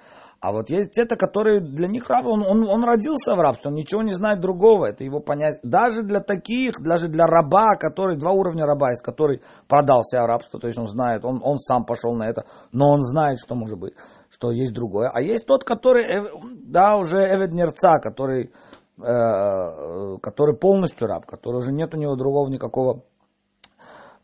А 0.40 0.52
вот 0.52 0.70
есть 0.70 0.90
те-то, 0.90 1.14
которые 1.14 1.60
для 1.60 1.86
них 1.86 2.10
раб, 2.10 2.26
он, 2.26 2.42
он, 2.42 2.68
он 2.68 2.84
родился 2.84 3.36
в 3.36 3.40
рабстве, 3.40 3.70
он 3.70 3.76
ничего 3.76 4.02
не 4.02 4.12
знает 4.12 4.40
другого, 4.40 4.86
это 4.86 5.04
его 5.04 5.20
понять. 5.20 5.60
Даже 5.62 6.02
для 6.02 6.18
таких, 6.18 6.80
даже 6.80 7.06
для 7.06 7.26
раба, 7.26 7.76
который, 7.76 8.18
два 8.18 8.32
уровня 8.32 8.66
раба, 8.66 8.92
из 8.92 9.00
которых 9.00 9.40
продался 9.68 10.20
в 10.20 10.26
рабство, 10.26 10.58
то 10.58 10.66
есть 10.66 10.78
он 10.78 10.88
знает, 10.88 11.24
он, 11.24 11.40
он 11.44 11.58
сам 11.58 11.84
пошел 11.84 12.12
на 12.14 12.28
это, 12.28 12.44
но 12.72 12.90
он 12.90 13.02
знает, 13.02 13.38
что 13.38 13.54
может 13.54 13.78
быть, 13.78 13.94
что 14.28 14.50
есть 14.50 14.74
другое. 14.74 15.10
А 15.14 15.22
есть 15.22 15.46
тот, 15.46 15.62
который, 15.62 16.04
э, 16.04 16.24
да, 16.66 16.96
уже 16.96 17.18
эведнерца, 17.18 18.00
который 18.02 18.50
Э, 18.50 18.73
который 18.96 20.56
полностью 20.56 21.08
раб, 21.08 21.26
который 21.26 21.56
уже 21.56 21.72
нет 21.72 21.94
у 21.94 21.98
него 21.98 22.14
другого 22.14 22.48
никакого 22.48 23.02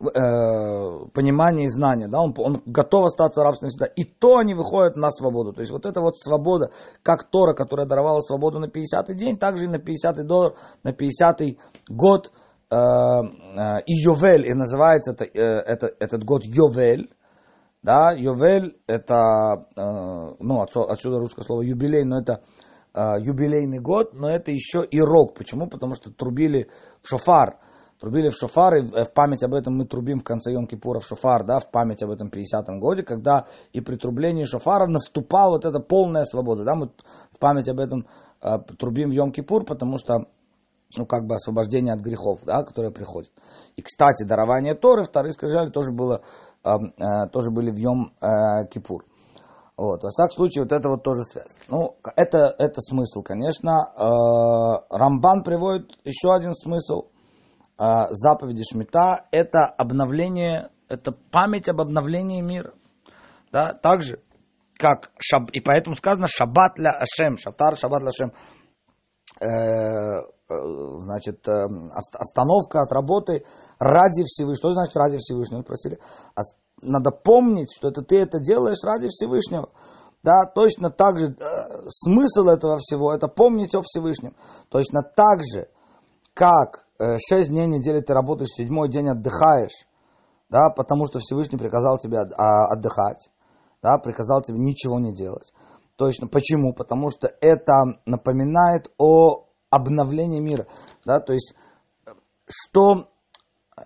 э, 0.00 1.06
понимания 1.12 1.64
и 1.64 1.68
знания, 1.68 2.08
да, 2.08 2.20
он, 2.20 2.34
он 2.38 2.62
готов 2.66 3.06
остаться 3.06 3.42
рабством 3.42 3.70
всегда, 3.70 3.86
и 3.86 4.04
то 4.04 4.38
они 4.38 4.54
выходят 4.54 4.96
на 4.96 5.10
свободу. 5.10 5.52
То 5.52 5.60
есть 5.60 5.72
вот 5.72 5.86
эта 5.86 6.00
вот 6.00 6.16
свобода, 6.16 6.70
как 7.02 7.24
Тора, 7.24 7.54
которая 7.54 7.86
даровала 7.86 8.20
свободу 8.20 8.58
на 8.58 8.66
50-й 8.66 9.14
день, 9.14 9.38
также 9.38 9.64
и 9.64 9.68
на 9.68 9.76
50-й, 9.76 10.24
до, 10.24 10.54
на 10.82 10.90
50-й 10.90 11.58
год 11.88 12.32
э, 12.70 12.74
э, 12.74 13.80
и 13.86 13.92
Йовель, 13.92 14.46
и 14.46 14.54
называется 14.54 15.12
это, 15.12 15.24
э, 15.24 15.42
это, 15.42 15.90
этот 15.98 16.24
год 16.24 16.44
Йовель, 16.44 17.10
да, 17.82 18.12
Йовель 18.12 18.78
это, 18.86 19.66
э, 19.76 20.34
ну, 20.38 20.62
отсюда, 20.62 21.18
русское 21.18 21.42
слово 21.42 21.62
юбилей, 21.62 22.04
но 22.04 22.20
это 22.20 22.32
э, 22.32 22.69
юбилейный 22.94 23.78
год, 23.78 24.14
но 24.14 24.28
это 24.28 24.50
еще 24.50 24.82
и 24.82 25.00
рок. 25.00 25.34
Почему? 25.34 25.68
Потому 25.68 25.94
что 25.94 26.10
трубили 26.10 26.68
в 27.02 27.08
шофар. 27.08 27.58
Трубили 28.00 28.30
в 28.30 28.34
шофар, 28.34 28.76
и 28.76 28.80
в 28.80 29.12
память 29.12 29.42
об 29.42 29.52
этом 29.52 29.76
мы 29.76 29.84
трубим 29.84 30.20
в 30.20 30.24
конце 30.24 30.54
Йом-Кипура 30.54 31.00
в 31.00 31.04
шофар, 31.04 31.44
да, 31.44 31.58
в 31.58 31.70
память 31.70 32.02
об 32.02 32.10
этом 32.10 32.28
50-м 32.28 32.80
годе, 32.80 33.02
когда 33.02 33.46
и 33.74 33.82
при 33.82 33.96
трублении 33.96 34.44
шофара 34.44 34.86
наступала 34.86 35.50
вот 35.50 35.66
эта 35.66 35.80
полная 35.80 36.24
свобода, 36.24 36.64
да, 36.64 36.74
мы 36.74 36.88
в 37.30 37.38
память 37.38 37.68
об 37.68 37.78
этом 37.78 38.06
э, 38.40 38.58
трубим 38.78 39.10
в 39.10 39.12
Йом-Кипур, 39.12 39.66
потому 39.66 39.98
что, 39.98 40.20
ну, 40.96 41.04
как 41.04 41.26
бы 41.26 41.34
освобождение 41.34 41.92
от 41.92 42.00
грехов, 42.00 42.40
да, 42.46 42.62
которое 42.64 42.90
приходит. 42.90 43.32
И, 43.76 43.82
кстати, 43.82 44.24
дарование 44.24 44.74
Торы, 44.74 45.02
вторые 45.02 45.34
скрижали 45.34 45.68
тоже 45.68 45.92
было, 45.92 46.22
э, 46.64 46.70
э, 46.70 47.28
тоже 47.30 47.50
были 47.50 47.70
в 47.70 47.76
Йом-Кипур. 47.76 49.00
Вот, 49.80 50.02
во 50.02 50.10
всяком 50.10 50.32
случае, 50.32 50.64
вот 50.64 50.72
это 50.72 50.90
вот 50.90 51.02
тоже 51.02 51.22
связь. 51.22 51.56
Ну, 51.68 51.96
это, 52.14 52.54
это 52.58 52.82
смысл, 52.82 53.22
конечно. 53.22 53.88
Э, 53.96 54.94
Рамбан 54.94 55.42
приводит 55.42 55.92
еще 56.04 56.34
один 56.34 56.54
смысл 56.54 57.06
э, 57.78 58.08
заповеди 58.10 58.62
Шмита. 58.70 59.24
Это 59.30 59.64
обновление, 59.64 60.68
это 60.90 61.12
память 61.12 61.70
об 61.70 61.80
обновлении 61.80 62.42
мира. 62.42 62.74
Да, 63.52 63.72
также, 63.72 64.20
как 64.76 65.12
шаб, 65.18 65.48
и 65.52 65.60
поэтому 65.60 65.96
сказано 65.96 66.26
шаббат 66.28 66.78
ля 66.78 66.90
Ашем, 66.90 67.38
шатар 67.38 67.74
шаббат 67.78 68.02
ля 68.02 68.10
Ашем. 68.10 68.34
Э, 69.40 70.20
значит, 70.46 71.48
остановка 71.48 72.82
от 72.82 72.92
работы 72.92 73.46
ради 73.78 74.24
Всевышнего. 74.24 74.56
Что 74.56 74.70
значит 74.72 74.94
ради 74.94 75.16
Всевышнего? 75.16 75.60
Мы 75.60 75.64
спросили 75.64 75.98
надо 76.82 77.10
помнить, 77.10 77.72
что 77.74 77.88
это 77.88 78.02
ты 78.02 78.18
это 78.18 78.38
делаешь 78.38 78.84
ради 78.84 79.08
Всевышнего. 79.08 79.68
Да, 80.22 80.44
точно 80.44 80.90
так 80.90 81.18
же 81.18 81.28
э, 81.28 81.34
смысл 81.88 82.48
этого 82.48 82.76
всего 82.78 83.12
это 83.14 83.26
помнить 83.26 83.74
о 83.74 83.80
Всевышнем. 83.82 84.36
Точно 84.68 85.02
так 85.02 85.40
же, 85.42 85.68
как 86.34 86.86
э, 86.98 87.16
шесть 87.18 87.48
дней 87.48 87.66
недели 87.66 88.00
ты 88.00 88.12
работаешь, 88.12 88.50
седьмой 88.50 88.90
день 88.90 89.08
отдыхаешь, 89.08 89.86
да, 90.50 90.68
потому 90.68 91.06
что 91.06 91.20
Всевышний 91.20 91.58
приказал 91.58 91.96
тебе 91.96 92.18
а, 92.18 92.66
отдыхать, 92.72 93.30
да, 93.82 93.96
приказал 93.98 94.42
тебе 94.42 94.58
ничего 94.58 95.00
не 95.00 95.14
делать. 95.14 95.54
Точно. 95.96 96.28
Почему? 96.28 96.74
Потому 96.74 97.10
что 97.10 97.30
это 97.40 97.74
напоминает 98.04 98.90
о 98.98 99.46
обновлении 99.70 100.40
мира. 100.40 100.66
Да, 101.04 101.20
то 101.20 101.32
есть, 101.32 101.54
что 102.48 103.06
э, 103.76 103.82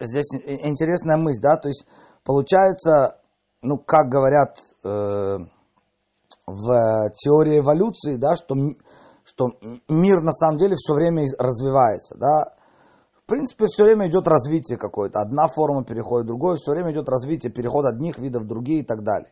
здесь 0.00 0.34
интересная 0.34 1.16
мысль, 1.16 1.40
да, 1.40 1.56
то 1.56 1.68
есть 1.68 1.86
Получается, 2.24 3.20
ну, 3.62 3.76
как 3.78 4.08
говорят 4.08 4.56
э, 4.84 5.38
в 6.46 7.10
теории 7.18 7.58
эволюции, 7.58 8.16
да, 8.16 8.34
что, 8.34 8.54
что 9.24 9.46
мир 9.88 10.22
на 10.22 10.32
самом 10.32 10.58
деле 10.58 10.74
все 10.76 10.94
время 10.94 11.24
развивается, 11.38 12.16
да. 12.16 12.54
В 13.14 13.26
принципе, 13.26 13.66
все 13.66 13.84
время 13.84 14.08
идет 14.08 14.28
развитие 14.28 14.76
какое-то. 14.76 15.20
Одна 15.20 15.48
форма 15.48 15.84
переходит 15.84 16.26
в 16.26 16.28
другую, 16.28 16.56
все 16.56 16.72
время 16.72 16.92
идет 16.92 17.08
развитие, 17.08 17.50
переход 17.50 17.86
одних 17.86 18.18
видов 18.18 18.42
в 18.42 18.46
другие 18.46 18.80
и 18.80 18.84
так 18.84 19.02
далее. 19.02 19.30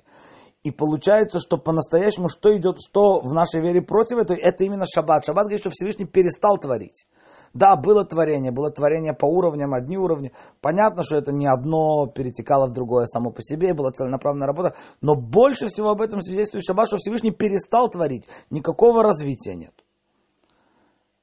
И 0.62 0.70
получается, 0.70 1.40
что 1.40 1.58
по-настоящему, 1.58 2.28
что 2.28 2.56
идет, 2.56 2.76
что 2.80 3.20
в 3.20 3.34
нашей 3.34 3.60
вере 3.60 3.82
против 3.82 4.18
этого, 4.18 4.38
это 4.38 4.64
именно 4.64 4.86
шаббат. 4.86 5.24
Шаббат 5.24 5.44
говорит, 5.44 5.60
что 5.60 5.70
Всевышний 5.70 6.06
перестал 6.06 6.56
творить. 6.56 7.06
Да, 7.54 7.76
было 7.76 8.04
творение, 8.04 8.50
было 8.50 8.70
творение 8.70 9.12
по 9.12 9.26
уровням, 9.26 9.74
одни 9.74 9.98
уровни. 9.98 10.32
Понятно, 10.60 11.02
что 11.02 11.16
это 11.16 11.32
не 11.32 11.46
одно 11.46 12.06
перетекало 12.06 12.66
в 12.66 12.72
другое 12.72 13.04
само 13.04 13.30
по 13.30 13.42
себе, 13.42 13.74
была 13.74 13.90
целенаправленная 13.90 14.46
работа. 14.46 14.74
Но 15.02 15.14
больше 15.14 15.66
всего 15.66 15.90
об 15.90 16.00
этом 16.00 16.22
свидетельствует 16.22 16.64
Шаббат, 16.64 16.88
что 16.88 16.96
Всевышний 16.96 17.30
перестал 17.30 17.90
творить. 17.90 18.28
Никакого 18.50 19.02
развития 19.02 19.54
нет. 19.54 19.74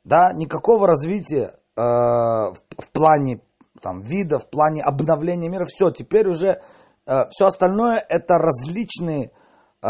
Да, 0.03 0.31
никакого 0.33 0.87
развития 0.87 1.55
э, 1.75 1.81
в, 1.81 2.55
в 2.77 2.91
плане 2.91 3.41
там, 3.81 4.01
вида, 4.01 4.37
в 4.37 4.47
плане 4.49 4.83
обновления 4.83 5.49
мира. 5.49 5.65
Все, 5.65 5.89
теперь 5.89 6.27
уже 6.29 6.61
э, 7.05 7.25
все 7.29 7.45
остальное 7.47 7.97
это 8.07 8.35
различные 8.35 9.31
э, 9.81 9.87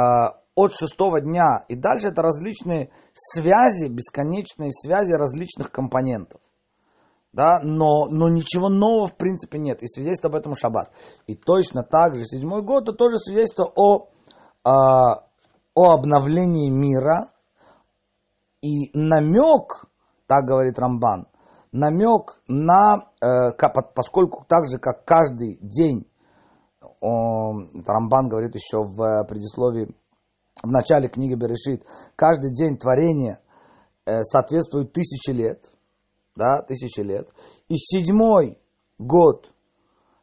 от 0.55 0.73
шестого 0.73 1.21
дня 1.21 1.63
и 1.67 1.75
дальше 1.75 2.09
это 2.09 2.21
различные 2.21 2.91
связи, 3.13 3.87
бесконечные 3.87 4.71
связи 4.71 5.13
различных 5.13 5.71
компонентов. 5.71 6.41
Да, 7.31 7.59
но, 7.63 8.07
но 8.09 8.27
ничего 8.27 8.69
нового 8.69 9.07
в 9.07 9.15
принципе 9.15 9.59
нет. 9.59 9.83
И 9.83 9.87
свидетельство 9.87 10.29
об 10.29 10.35
этом 10.35 10.55
шаббат. 10.55 10.91
И 11.27 11.35
точно 11.35 11.83
так 11.83 12.15
же 12.15 12.25
седьмой 12.25 12.63
год 12.63 12.83
это 12.83 12.93
тоже 12.93 13.17
свидетельство 13.17 13.71
о, 13.75 14.09
о, 14.63 15.27
о 15.75 15.93
обновлении 15.93 16.69
мира. 16.69 17.31
И 18.61 18.89
намек, 18.93 19.85
так 20.27 20.43
говорит 20.45 20.79
Рамбан, 20.79 21.27
намек 21.71 22.41
на, 22.47 23.11
э, 23.21 23.51
поскольку 23.95 24.43
так 24.47 24.65
же, 24.65 24.79
как 24.79 25.05
каждый 25.05 25.59
день, 25.61 26.09
о, 26.99 27.53
Рамбан 27.85 28.27
говорит 28.27 28.55
еще 28.55 28.83
в 28.83 29.23
предисловии 29.25 29.95
в 30.63 30.67
начале 30.67 31.07
книги 31.07 31.35
Берешит, 31.35 31.85
каждый 32.15 32.51
день 32.51 32.77
творения 32.77 33.39
э, 34.05 34.23
соответствует 34.23 34.91
тысячи 34.93 35.31
лет, 35.31 35.63
да, 36.35 36.61
тысячи 36.61 37.01
лет, 37.01 37.29
и 37.67 37.75
седьмой 37.77 38.59
год, 38.97 39.51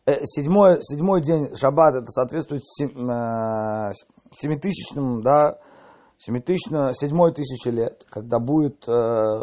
э, 0.07 0.25
седьмой, 0.25 0.83
седьмой 0.83 1.23
день 1.23 1.55
шаббат, 1.55 1.95
это 1.95 2.07
соответствует 2.07 2.63
сем, 2.65 2.91
э, 3.11 3.93
семитысячному, 4.33 5.23
да, 5.23 5.59
семитысячно, 6.19 6.93
седьмой 6.95 7.33
тысячи 7.33 7.69
лет, 7.69 8.05
когда 8.11 8.39
будет 8.39 8.87
э, 8.89 9.41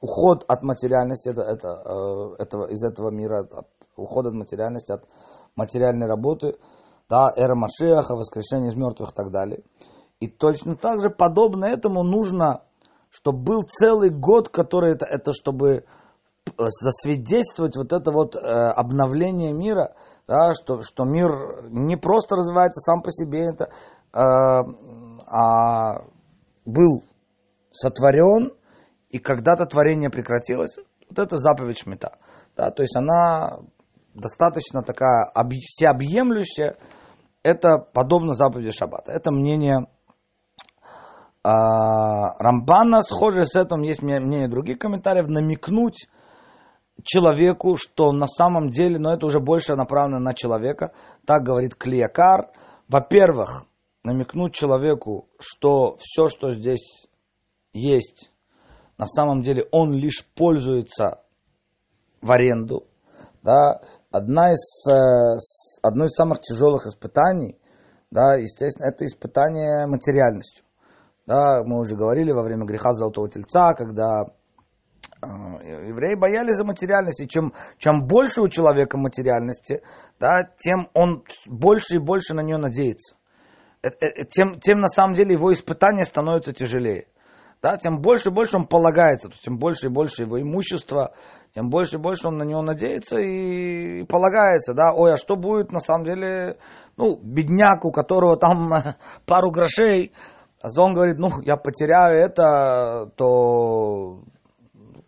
уход 0.00 0.44
от 0.46 0.62
материальности, 0.62 1.28
это, 1.28 1.42
это, 1.42 1.68
э, 1.68 2.42
этого, 2.42 2.66
из 2.66 2.82
этого 2.84 3.10
мира, 3.10 3.40
от, 3.40 3.68
уход 3.96 4.26
от 4.26 4.34
материальности, 4.34 4.92
от 4.92 5.08
материальной 5.56 6.06
работы, 6.06 6.56
да, 7.08 7.32
эра 7.36 7.54
Машеха, 7.54 8.14
воскрешение 8.14 8.70
из 8.70 8.76
мертвых 8.76 9.10
и 9.10 9.14
так 9.14 9.30
далее. 9.30 9.62
И 10.20 10.26
точно 10.26 10.76
так 10.76 11.00
же, 11.00 11.10
подобно 11.10 11.66
этому, 11.66 12.02
нужно, 12.02 12.62
чтобы 13.10 13.38
был 13.42 13.62
целый 13.62 14.10
год, 14.10 14.48
который 14.48 14.92
это, 14.92 15.06
это 15.06 15.32
чтобы 15.32 15.68
э, 15.70 15.82
засвидетельствовать 16.56 17.76
вот 17.76 17.92
это 17.92 18.10
вот 18.10 18.34
э, 18.34 18.38
обновление 18.38 19.52
мира, 19.52 19.94
да, 20.26 20.54
что, 20.54 20.82
что 20.82 21.04
мир 21.04 21.68
не 21.70 21.96
просто 21.96 22.36
развивается 22.36 22.80
сам 22.80 23.02
по 23.02 23.10
себе, 23.10 23.46
это, 23.46 23.70
э, 24.12 24.18
а 25.30 26.04
был 26.64 27.04
сотворен, 27.70 28.52
и 29.10 29.18
когда-то 29.18 29.66
творение 29.66 30.10
прекратилось, 30.10 30.76
вот 31.08 31.18
это 31.18 31.36
заповедь 31.36 31.78
Шмита. 31.78 32.18
Да, 32.56 32.70
то 32.70 32.82
есть 32.82 32.96
она 32.96 33.60
достаточно 34.14 34.82
такая 34.82 35.30
всеобъемлющая, 35.48 36.76
это 37.42 37.78
подобно 37.78 38.34
заповеди 38.34 38.70
Шаббата. 38.70 39.12
Это 39.12 39.30
мнение 39.30 39.86
Рамбана, 41.42 43.02
схоже 43.02 43.44
с 43.44 43.56
этим, 43.56 43.82
есть 43.82 44.02
мнение 44.02 44.48
других 44.48 44.78
комментариев, 44.78 45.28
намекнуть 45.28 46.08
человеку, 47.02 47.76
что 47.76 48.12
на 48.12 48.26
самом 48.26 48.70
деле, 48.70 48.98
но 48.98 49.12
это 49.12 49.26
уже 49.26 49.40
больше 49.40 49.76
направлено 49.76 50.18
на 50.18 50.34
человека, 50.34 50.92
так 51.24 51.42
говорит 51.42 51.74
Клиякар. 51.74 52.50
Во-первых, 52.88 53.64
намекнуть 54.02 54.54
человеку, 54.54 55.28
что 55.38 55.96
все, 55.98 56.28
что 56.28 56.50
здесь 56.52 57.06
есть, 57.72 58.30
на 58.96 59.06
самом 59.06 59.42
деле 59.42 59.66
он 59.70 59.92
лишь 59.92 60.26
пользуется 60.34 61.22
в 62.20 62.32
аренду. 62.32 62.86
Да? 63.42 63.80
Одна 64.10 64.52
из, 64.52 64.86
э, 64.90 65.38
одно 65.82 66.06
из 66.06 66.14
самых 66.14 66.40
тяжелых 66.40 66.86
испытаний, 66.86 67.58
да, 68.10 68.34
естественно, 68.36 68.86
это 68.86 69.04
испытание 69.04 69.86
материальностью. 69.86 70.64
Да, 71.28 71.62
мы 71.62 71.80
уже 71.80 71.94
говорили 71.94 72.32
во 72.32 72.42
время 72.42 72.64
греха 72.64 72.94
Золотого 72.94 73.28
Тельца, 73.28 73.74
когда 73.74 74.24
э, 75.22 75.26
евреи 75.88 76.14
боялись 76.14 76.56
за 76.56 76.64
материальность. 76.64 77.20
И 77.20 77.28
чем, 77.28 77.52
чем 77.76 78.06
больше 78.06 78.40
у 78.40 78.48
человека 78.48 78.96
материальности, 78.96 79.82
да, 80.18 80.48
тем 80.56 80.88
он 80.94 81.24
больше 81.46 81.96
и 81.96 81.98
больше 81.98 82.32
на 82.32 82.40
нее 82.40 82.56
надеется. 82.56 83.16
Э, 83.82 83.88
э, 83.88 84.24
тем, 84.24 84.58
тем 84.58 84.80
на 84.80 84.88
самом 84.88 85.16
деле 85.16 85.34
его 85.34 85.52
испытания 85.52 86.06
становятся 86.06 86.54
тяжелее. 86.54 87.08
Да, 87.60 87.76
тем 87.76 88.00
больше 88.00 88.30
и 88.30 88.32
больше 88.32 88.56
он 88.56 88.66
полагается, 88.66 89.28
тем 89.28 89.58
больше 89.58 89.88
и 89.88 89.90
больше 89.90 90.22
его 90.22 90.40
имущества, 90.40 91.12
тем 91.54 91.68
больше 91.68 91.96
и 91.96 92.00
больше 92.00 92.28
он 92.28 92.38
на 92.38 92.44
него 92.44 92.62
надеется 92.62 93.18
и, 93.18 94.00
и 94.00 94.04
полагается, 94.04 94.72
да, 94.72 94.92
ой, 94.94 95.12
а 95.12 95.16
что 95.18 95.36
будет 95.36 95.72
на 95.72 95.80
самом 95.80 96.04
деле, 96.04 96.56
ну, 96.96 97.18
бедняк, 97.20 97.84
у 97.84 97.90
которого 97.90 98.38
там 98.38 98.70
пару 99.26 99.50
грошей, 99.50 100.12
а 100.60 100.68
он 100.80 100.94
говорит, 100.94 101.18
ну, 101.18 101.40
я 101.42 101.56
потеряю 101.56 102.18
это, 102.18 103.10
то 103.16 104.20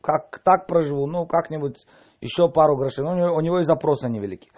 как 0.00 0.40
так 0.44 0.66
проживу, 0.66 1.06
ну, 1.06 1.26
как-нибудь 1.26 1.86
еще 2.20 2.48
пару 2.48 2.76
грошей. 2.76 3.04
Ну, 3.04 3.10
у 3.10 3.16
него, 3.16 3.34
у 3.34 3.40
него 3.40 3.58
и 3.60 3.64
запросы 3.64 4.08
невелики. 4.08 4.50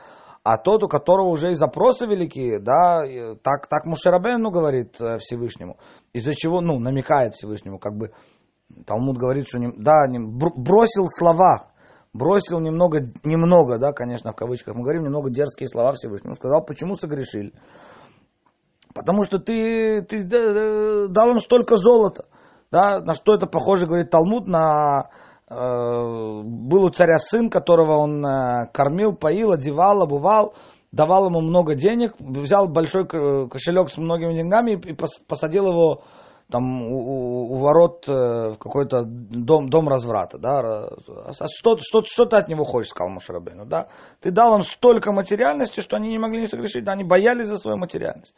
А 0.45 0.57
тот, 0.59 0.83
у 0.83 0.89
которого 0.89 1.29
уже 1.29 1.53
и 1.53 1.55
запросы 1.55 2.07
великие, 2.07 2.59
да, 2.59 3.05
так, 3.43 3.69
так 3.69 3.87
Мушарабену 3.87 4.51
говорит 4.51 5.01
э, 5.01 5.19
Всевышнему, 5.19 5.77
из-за 6.13 6.33
чего, 6.35 6.61
ну, 6.61 6.81
намекает 6.81 7.35
Всевышнему, 7.35 7.79
как 7.79 7.95
бы, 7.95 8.11
Талмуд 8.85 9.19
говорит, 9.19 9.47
что, 9.47 9.59
не, 9.61 9.71
да, 9.77 10.05
не, 10.09 10.19
бросил 10.19 11.07
слова, 11.07 11.71
бросил 12.13 12.59
немного, 12.59 13.03
немного, 13.23 13.79
да, 13.79 13.93
конечно, 13.93 14.33
в 14.33 14.37
кавычках, 14.37 14.75
мы 14.75 14.83
говорим, 14.83 15.05
немного 15.05 15.31
дерзкие 15.31 15.69
слова 15.69 15.93
Всевышнему, 15.93 16.35
сказал, 16.35 16.65
почему 16.65 16.97
согрешили. 16.97 17.53
Потому 18.95 19.25
что 19.25 19.39
ты, 19.39 20.03
ты 20.03 20.25
дал 21.09 21.31
им 21.31 21.41
столько 21.41 21.77
золота. 21.77 22.27
Да? 22.71 23.01
На 23.01 23.15
что 23.15 23.35
это 23.35 23.47
похоже, 23.47 23.87
говорит 23.87 24.11
Талмуд, 24.11 24.47
на 24.47 25.11
э, 25.49 25.55
был 25.55 26.85
у 26.85 26.91
царя 26.91 27.19
сын, 27.19 27.51
которого 27.51 27.99
он 27.99 28.25
э, 28.25 28.69
кормил, 28.73 29.15
поил, 29.15 29.53
одевал, 29.53 30.03
обувал, 30.03 30.55
давал 30.91 31.27
ему 31.27 31.41
много 31.41 31.75
денег, 31.75 32.15
взял 32.19 32.69
большой 32.69 33.07
кошелек 33.07 33.89
с 33.89 33.99
многими 33.99 34.35
деньгами 34.35 34.73
и 34.73 34.95
посадил 35.27 35.67
его 35.69 36.03
там 36.51 36.83
у, 36.83 37.55
у, 37.55 37.57
ворот 37.57 38.07
э, 38.09 38.13
в 38.13 38.59
какой-то 38.59 39.05
дом, 39.05 39.71
дом 39.71 39.89
разврата, 39.89 40.39
да, 40.39 40.61
а 40.61 41.33
что, 41.33 41.79
что, 41.81 42.03
что 42.05 42.27
ты 42.27 42.37
от 42.37 42.49
него 42.49 42.65
хочешь, 42.65 42.91
сказал 42.91 43.11
Мушарабейну, 43.11 43.65
да, 43.65 43.89
ты 44.21 44.31
дал 44.31 44.55
им 44.57 44.63
столько 44.63 45.13
материальности, 45.13 45.81
что 45.81 45.97
они 45.97 46.11
не 46.11 46.19
могли 46.19 46.43
не 46.43 46.47
согрешить, 46.47 46.85
да, 46.85 46.93
они 46.93 47.05
боялись 47.05 47.47
за 47.47 47.57
свою 47.57 47.79
материальность. 47.79 48.35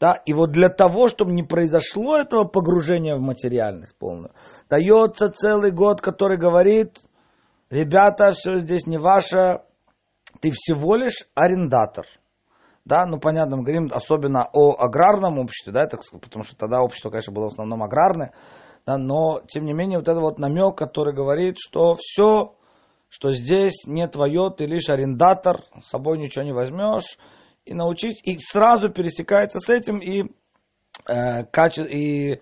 Да? 0.00 0.14
И 0.24 0.32
вот 0.32 0.50
для 0.50 0.70
того, 0.70 1.08
чтобы 1.08 1.32
не 1.32 1.42
произошло 1.42 2.16
этого 2.16 2.44
погружения 2.44 3.16
в 3.16 3.20
материальность 3.20 3.96
полную, 3.98 4.32
дается 4.70 5.30
целый 5.30 5.70
год, 5.70 6.00
который 6.00 6.38
говорит, 6.38 6.96
ребята, 7.68 8.32
все 8.32 8.56
здесь 8.56 8.86
не 8.86 8.96
ваше, 8.96 9.60
ты 10.40 10.50
всего 10.52 10.96
лишь 10.96 11.28
арендатор. 11.34 12.06
Да, 12.86 13.04
ну 13.04 13.20
понятно, 13.20 13.58
мы 13.58 13.62
говорим 13.62 13.90
особенно 13.92 14.48
о 14.54 14.74
аграрном 14.82 15.38
обществе, 15.38 15.70
да, 15.70 15.86
так, 15.86 16.00
потому 16.20 16.44
что 16.44 16.56
тогда 16.56 16.80
общество, 16.80 17.10
конечно, 17.10 17.34
было 17.34 17.44
в 17.44 17.52
основном 17.52 17.82
аграрное, 17.82 18.32
да, 18.86 18.96
но 18.96 19.42
тем 19.46 19.66
не 19.66 19.74
менее 19.74 19.98
вот 19.98 20.08
это 20.08 20.18
вот 20.18 20.38
намек, 20.38 20.78
который 20.78 21.14
говорит, 21.14 21.56
что 21.58 21.94
все, 21.98 22.54
что 23.10 23.32
здесь 23.32 23.86
не 23.86 24.08
твое, 24.08 24.50
ты 24.56 24.64
лишь 24.64 24.88
арендатор, 24.88 25.62
с 25.82 25.90
собой 25.90 26.18
ничего 26.18 26.42
не 26.42 26.54
возьмешь, 26.54 27.18
и 27.64 27.74
научить, 27.74 28.20
и 28.24 28.38
сразу 28.38 28.90
пересекается 28.90 29.58
с 29.58 29.68
этим, 29.68 29.98
и, 29.98 30.24
э, 31.08 31.44
каче, 31.44 31.84
и 31.84 32.40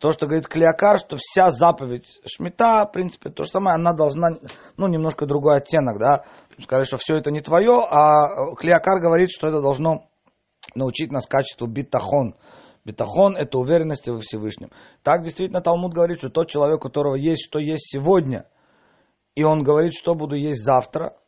то, 0.00 0.12
что 0.12 0.26
говорит 0.26 0.46
Клеокар, 0.46 0.98
что 0.98 1.16
вся 1.16 1.50
заповедь 1.50 2.20
Шмита, 2.26 2.86
в 2.86 2.92
принципе, 2.92 3.30
то 3.30 3.44
же 3.44 3.50
самое, 3.50 3.74
она 3.74 3.92
должна, 3.92 4.28
ну, 4.76 4.86
немножко 4.86 5.26
другой 5.26 5.56
оттенок, 5.56 5.98
да, 5.98 6.24
сказать, 6.62 6.86
что 6.86 6.96
все 6.98 7.16
это 7.16 7.30
не 7.30 7.40
твое, 7.40 7.80
а 7.80 8.54
Клеокар 8.54 9.00
говорит, 9.00 9.30
что 9.30 9.48
это 9.48 9.60
должно 9.60 10.08
научить 10.74 11.10
нас 11.10 11.26
качеству 11.26 11.66
битахон. 11.66 12.36
Битахон– 12.84 13.36
это 13.38 13.58
уверенность 13.58 14.08
во 14.08 14.18
Всевышнем. 14.20 14.70
Так 15.02 15.22
действительно 15.22 15.60
Талмуд 15.60 15.92
говорит, 15.92 16.18
что 16.18 16.30
тот 16.30 16.48
человек, 16.48 16.78
у 16.78 16.88
которого 16.88 17.16
есть, 17.16 17.44
что 17.44 17.58
есть 17.58 17.90
сегодня, 17.90 18.46
и 19.34 19.42
он 19.42 19.62
говорит, 19.62 19.94
что 19.94 20.14
буду 20.14 20.36
есть 20.36 20.64
завтра– 20.64 21.16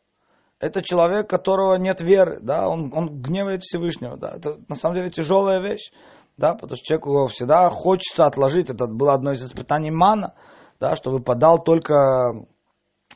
это 0.61 0.83
человек, 0.83 1.27
которого 1.27 1.75
нет 1.75 2.01
веры, 2.01 2.39
да, 2.41 2.69
он, 2.69 2.93
он 2.95 3.21
гневает 3.21 3.63
Всевышнего, 3.63 4.15
да, 4.15 4.33
это 4.35 4.59
на 4.69 4.75
самом 4.75 4.95
деле 4.95 5.09
тяжелая 5.09 5.59
вещь, 5.59 5.91
да, 6.37 6.53
потому 6.53 6.75
что 6.75 6.85
человеку 6.85 7.27
всегда 7.27 7.69
хочется 7.69 8.27
отложить, 8.27 8.69
это 8.69 8.85
было 8.85 9.13
одно 9.13 9.31
из 9.31 9.43
испытаний 9.43 9.91
мана, 9.91 10.35
да, 10.79 10.95
что 10.95 11.11
выпадал 11.11 11.63
только 11.63 12.45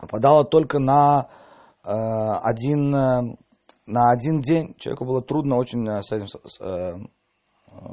выпадала 0.01 0.43
только 0.43 0.79
на 0.79 1.29
э, 1.83 1.89
один, 1.89 2.93
э, 2.93 3.21
на 3.87 4.11
один 4.11 4.41
день. 4.41 4.75
Человеку 4.77 5.05
было 5.05 5.21
трудно 5.21 5.55
очень 5.55 5.87
э, 5.87 6.01
с 6.01 6.11
этим, 6.11 6.27
с, 6.27 6.59
э, 6.59 6.95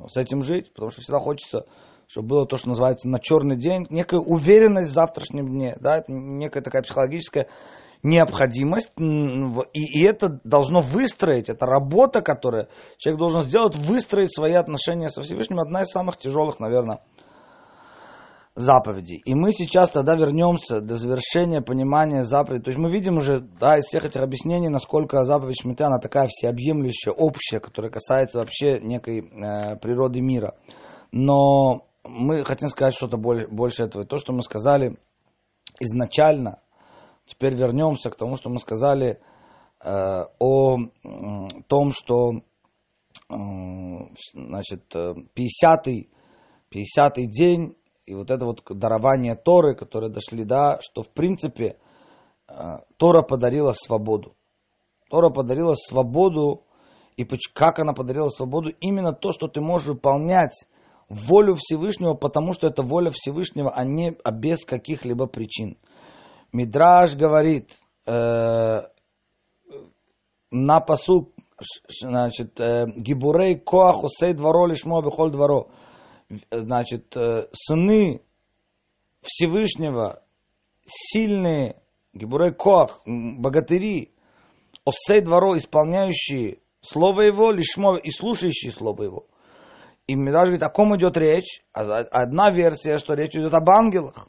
с 0.08 0.16
этим 0.16 0.42
жить, 0.42 0.72
потому 0.72 0.90
что 0.90 1.00
всегда 1.02 1.20
хочется, 1.20 1.66
чтобы 2.06 2.28
было 2.28 2.46
то, 2.46 2.56
что 2.56 2.70
называется 2.70 3.08
на 3.08 3.20
черный 3.20 3.56
день, 3.56 3.86
некая 3.90 4.20
уверенность 4.20 4.90
в 4.90 4.94
завтрашнем 4.94 5.48
дне, 5.48 5.76
да, 5.80 5.98
это 5.98 6.10
некая 6.10 6.62
такая 6.62 6.82
психологическая 6.82 7.48
необходимость, 8.02 8.92
и, 8.98 10.00
и 10.00 10.02
это 10.02 10.40
должно 10.44 10.80
выстроить, 10.80 11.48
это 11.48 11.66
работа, 11.66 12.20
которую 12.20 12.68
человек 12.98 13.18
должен 13.18 13.42
сделать, 13.42 13.76
выстроить 13.76 14.34
свои 14.34 14.54
отношения 14.54 15.10
со 15.10 15.22
Всевышним, 15.22 15.60
одна 15.60 15.82
из 15.82 15.88
самых 15.88 16.16
тяжелых, 16.16 16.58
наверное, 16.58 17.00
заповедей. 18.54 19.22
И 19.24 19.34
мы 19.34 19.52
сейчас 19.52 19.90
тогда 19.90 20.14
вернемся 20.14 20.80
до 20.80 20.96
завершения 20.96 21.62
понимания 21.62 22.22
заповедей. 22.24 22.64
То 22.64 22.70
есть 22.70 22.78
мы 22.78 22.90
видим 22.90 23.16
уже 23.16 23.40
да, 23.40 23.78
из 23.78 23.84
всех 23.84 24.04
этих 24.04 24.20
объяснений, 24.20 24.68
насколько 24.68 25.24
заповедь 25.24 25.60
Шмиты, 25.62 25.84
она 25.84 25.98
такая 25.98 26.26
всеобъемлющая, 26.28 27.12
общая, 27.12 27.60
которая 27.60 27.90
касается 27.90 28.40
вообще 28.40 28.78
некой 28.80 29.20
э, 29.20 29.76
природы 29.76 30.20
мира. 30.20 30.54
Но 31.12 31.86
мы 32.04 32.44
хотим 32.44 32.68
сказать 32.68 32.94
что-то 32.94 33.16
более, 33.16 33.48
больше 33.48 33.84
этого. 33.84 34.04
То, 34.04 34.18
что 34.18 34.32
мы 34.32 34.42
сказали 34.42 34.98
изначально, 35.80 36.58
теперь 37.24 37.54
вернемся 37.54 38.10
к 38.10 38.16
тому, 38.16 38.36
что 38.36 38.50
мы 38.50 38.58
сказали 38.58 39.20
э, 39.84 40.24
о 40.38 40.76
э, 40.78 41.48
том, 41.68 41.92
что 41.92 42.42
э, 43.30 43.34
значит, 44.34 44.94
50-й 44.94 46.08
50 46.70 47.14
день 47.28 47.76
и 48.06 48.14
вот 48.14 48.30
это 48.30 48.44
вот 48.44 48.62
дарование 48.68 49.36
Торы, 49.36 49.74
которые 49.76 50.10
дошли, 50.10 50.44
да, 50.44 50.78
что 50.80 51.02
в 51.02 51.08
принципе 51.08 51.76
э, 52.48 52.54
Тора 52.96 53.22
подарила 53.22 53.72
свободу. 53.72 54.34
Тора 55.08 55.30
подарила 55.30 55.74
свободу, 55.74 56.64
и 57.16 57.24
как 57.54 57.78
она 57.78 57.92
подарила 57.92 58.28
свободу? 58.28 58.70
Именно 58.80 59.12
то, 59.12 59.30
что 59.32 59.46
ты 59.46 59.60
можешь 59.60 59.88
выполнять 59.88 60.66
волю 61.08 61.54
Всевышнего, 61.54 62.14
потому 62.14 62.54
что 62.54 62.66
это 62.66 62.82
воля 62.82 63.10
Всевышнего, 63.12 63.70
а 63.70 63.84
не 63.84 64.16
а 64.24 64.30
без 64.32 64.64
каких-либо 64.64 65.26
причин. 65.26 65.76
Мидраж 66.52 67.16
говорит 67.16 67.70
э, 68.06 68.80
на 70.50 70.80
посук, 70.80 71.32
значит, 71.88 72.60
э, 72.60 72.86
гибурей 72.96 73.58
коах 73.58 74.04
усей 74.04 74.34
дворо 74.34 74.66
лишмо 74.66 75.02
бихоль 75.02 75.30
дворо 75.30 75.70
значит, 76.50 77.16
э, 77.16 77.48
сыны 77.52 78.22
Всевышнего, 79.20 80.22
сильные, 80.84 81.76
Гибурей 82.12 82.52
Коах, 82.52 83.02
богатыри, 83.06 84.12
Осей 84.84 85.20
дворо, 85.20 85.56
исполняющие 85.56 86.58
Слово 86.80 87.22
Его, 87.22 87.52
лишмо 87.52 87.96
и 87.96 88.10
слушающие 88.10 88.72
Слово 88.72 89.04
Его. 89.04 89.26
И 90.08 90.14
Медаж 90.14 90.46
говорит, 90.46 90.62
о 90.64 90.68
ком 90.68 90.96
идет 90.96 91.16
речь? 91.16 91.62
А 91.72 91.82
одна 92.10 92.50
версия, 92.50 92.96
что 92.98 93.14
речь 93.14 93.36
идет 93.36 93.54
об 93.54 93.70
ангелах. 93.70 94.28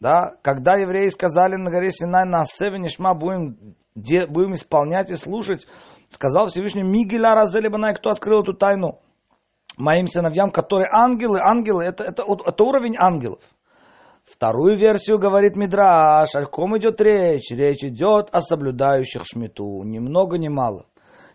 Да? 0.00 0.36
Когда 0.42 0.76
евреи 0.76 1.08
сказали 1.08 1.56
на 1.56 1.70
горе 1.70 1.90
Синай, 1.90 2.24
на 2.24 2.44
Севе 2.44 2.88
Шма 2.88 3.14
будем, 3.14 3.76
будем 3.94 4.54
исполнять 4.54 5.10
и 5.10 5.14
слушать, 5.14 5.66
сказал 6.10 6.48
Всевышний, 6.48 6.82
Мигеля 6.82 7.34
Разелебанай, 7.34 7.94
кто 7.94 8.10
открыл 8.10 8.42
эту 8.42 8.54
тайну? 8.54 9.00
моим 9.76 10.06
сыновьям, 10.06 10.50
которые 10.50 10.88
ангелы, 10.90 11.40
ангелы, 11.40 11.84
это, 11.84 12.04
это, 12.04 12.22
это 12.22 12.64
уровень 12.64 12.96
ангелов. 12.98 13.40
Вторую 14.24 14.76
версию 14.78 15.18
говорит 15.18 15.54
Мидраш, 15.54 16.34
о 16.34 16.46
ком 16.46 16.78
идет 16.78 17.00
речь? 17.00 17.50
Речь 17.50 17.84
идет 17.84 18.28
о 18.32 18.40
соблюдающих 18.40 19.22
шмиту, 19.26 19.82
ни 19.82 19.98
много 19.98 20.38
ни 20.38 20.48
мало. 20.48 20.86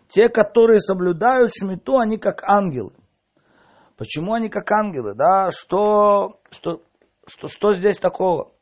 Те, 0.08 0.28
которые 0.28 0.80
соблюдают 0.80 1.52
шмиту, 1.54 1.98
они 1.98 2.18
как 2.18 2.42
ангелы. 2.42 2.92
Почему 3.96 4.32
они 4.32 4.48
как 4.48 4.70
ангелы? 4.72 5.14
Да, 5.14 5.50
что, 5.52 6.40
что, 6.50 6.82
что, 7.26 7.48
что 7.48 7.72
здесь 7.72 7.98
такого? 7.98 8.52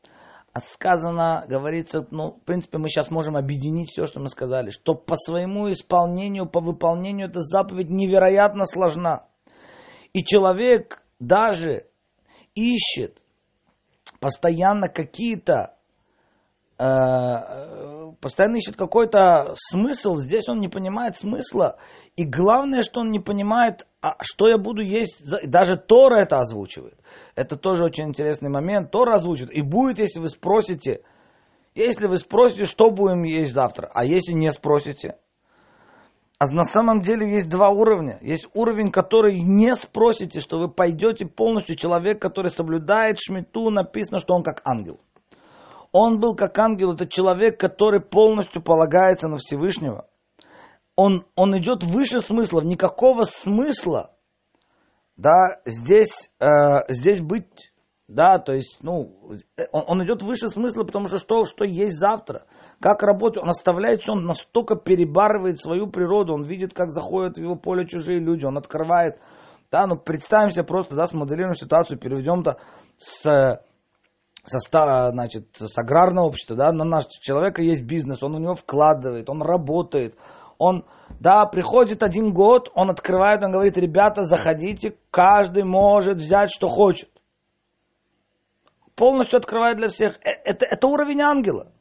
А 0.51 0.61
сказано, 0.61 1.45
говорится, 1.47 2.07
ну, 2.09 2.31
в 2.31 2.43
принципе, 2.43 2.79
мы 2.79 2.89
сейчас 2.89 3.11
можем 3.11 3.37
объединить 3.37 3.89
все, 3.89 4.05
что 4.07 4.19
мы 4.19 4.29
сказали, 4.29 4.71
что 4.71 4.95
по 4.95 5.15
своему 5.15 5.71
исполнению, 5.71 6.47
по 6.47 6.59
выполнению 6.59 7.29
эта 7.29 7.41
заповедь 7.41 7.89
невероятно 7.89 8.65
сложна. 8.65 9.27
И 10.11 10.23
человек 10.23 11.03
даже 11.19 11.85
ищет 12.55 13.21
постоянно 14.19 14.89
какие-то 14.89 15.75
э, 16.77 16.83
постоянно 18.19 18.57
ищет 18.57 18.75
какой-то 18.75 19.53
смысл, 19.55 20.15
здесь 20.15 20.47
он 20.49 20.59
не 20.59 20.67
понимает 20.67 21.17
смысла. 21.17 21.77
И 22.15 22.23
главное, 22.23 22.81
что 22.81 23.01
он 23.01 23.11
не 23.11 23.19
понимает, 23.19 23.87
а 24.01 24.15
что 24.21 24.47
я 24.47 24.57
буду 24.57 24.81
есть, 24.81 25.23
даже 25.47 25.77
Тора 25.77 26.21
это 26.21 26.39
озвучивает. 26.39 26.99
Это 27.35 27.55
тоже 27.55 27.83
очень 27.83 28.05
интересный 28.09 28.49
момент. 28.49 28.91
Тора 28.91 29.15
озвучивает. 29.15 29.55
И 29.55 29.61
будет, 29.61 29.99
если 29.99 30.19
вы 30.19 30.27
спросите, 30.27 31.01
если 31.75 32.07
вы 32.07 32.17
спросите, 32.17 32.65
что 32.65 32.91
будем 32.91 33.23
есть 33.23 33.53
завтра, 33.53 33.89
а 33.93 34.03
если 34.03 34.33
не 34.33 34.51
спросите, 34.51 35.17
а 36.39 36.47
на 36.47 36.63
самом 36.63 37.01
деле 37.01 37.29
есть 37.29 37.49
два 37.49 37.69
уровня. 37.69 38.17
Есть 38.21 38.47
уровень, 38.53 38.91
который 38.91 39.41
не 39.41 39.75
спросите, 39.75 40.39
что 40.39 40.57
вы 40.57 40.69
пойдете 40.69 41.25
полностью. 41.25 41.75
Человек, 41.75 42.21
который 42.21 42.49
соблюдает 42.49 43.19
шмиту, 43.19 43.69
написано, 43.69 44.21
что 44.21 44.35
он 44.35 44.43
как 44.43 44.61
ангел. 44.65 45.01
Он 45.91 46.19
был 46.19 46.35
как 46.35 46.57
ангел, 46.59 46.93
это 46.93 47.07
человек, 47.07 47.59
который 47.59 48.01
полностью 48.01 48.61
полагается 48.61 49.27
на 49.27 49.37
Всевышнего. 49.37 50.07
Он, 50.95 51.25
он 51.35 51.57
идет 51.57 51.83
выше 51.83 52.19
смысла, 52.19 52.61
никакого 52.61 53.23
смысла 53.23 54.11
да, 55.15 55.59
здесь, 55.65 56.31
э, 56.39 56.45
здесь 56.87 57.19
быть, 57.19 57.73
да, 58.07 58.39
то 58.39 58.53
есть, 58.53 58.79
ну, 58.81 59.17
он, 59.71 59.83
он 59.85 60.03
идет 60.05 60.21
выше 60.21 60.47
смысла, 60.47 60.83
потому 60.83 61.07
что 61.07 61.17
что, 61.17 61.45
что 61.45 61.65
есть 61.65 61.97
завтра– 61.97 62.45
как 62.79 63.03
работает, 63.03 63.43
он 63.43 63.49
оставляется, 63.49 64.13
он 64.13 64.23
настолько 64.23 64.75
перебарывает 64.75 65.59
свою 65.59 65.87
природу, 65.87 66.33
он 66.33 66.43
видит, 66.43 66.73
как 66.73 66.91
заходят 66.91 67.37
в 67.37 67.41
его 67.41 67.55
поле 67.55 67.85
чужие 67.85 68.19
люди, 68.19 68.45
он 68.45 68.57
открывает. 68.57 69.19
Да, 69.69 69.85
ну 69.85 69.97
представим 69.97 70.51
себе 70.51 70.63
просто, 70.63 70.95
да, 70.95 71.05
смоделируем 71.05 71.55
ситуацию, 71.55 71.99
переведем-то 71.99 72.57
с 72.97 73.61
со, 74.49 75.11
значит, 75.11 75.55
с 75.57 75.77
аграрного 75.77 76.25
общества, 76.25 76.55
да, 76.55 76.71
на 76.71 76.83
наш 76.83 77.05
человека 77.07 77.61
есть 77.61 77.83
бизнес, 77.83 78.23
он 78.23 78.35
у 78.35 78.39
него 78.39 78.55
вкладывает, 78.55 79.29
он 79.29 79.41
работает, 79.41 80.15
он, 80.57 80.85
да, 81.19 81.45
приходит 81.45 82.03
один 82.03 82.33
год, 82.33 82.69
он 82.75 82.89
открывает, 82.89 83.43
он 83.43 83.51
говорит, 83.51 83.77
ребята, 83.77 84.23
заходите, 84.23 84.95
каждый 85.11 85.63
может 85.63 86.17
взять, 86.17 86.51
что 86.51 86.67
хочет. 86.67 87.09
Полностью 88.95 89.37
открывает 89.37 89.77
для 89.77 89.87
всех. 89.87 90.17
Э, 90.17 90.31
это, 90.43 90.65
это 90.65 90.87
уровень 90.87 91.21
ангела 91.21 91.71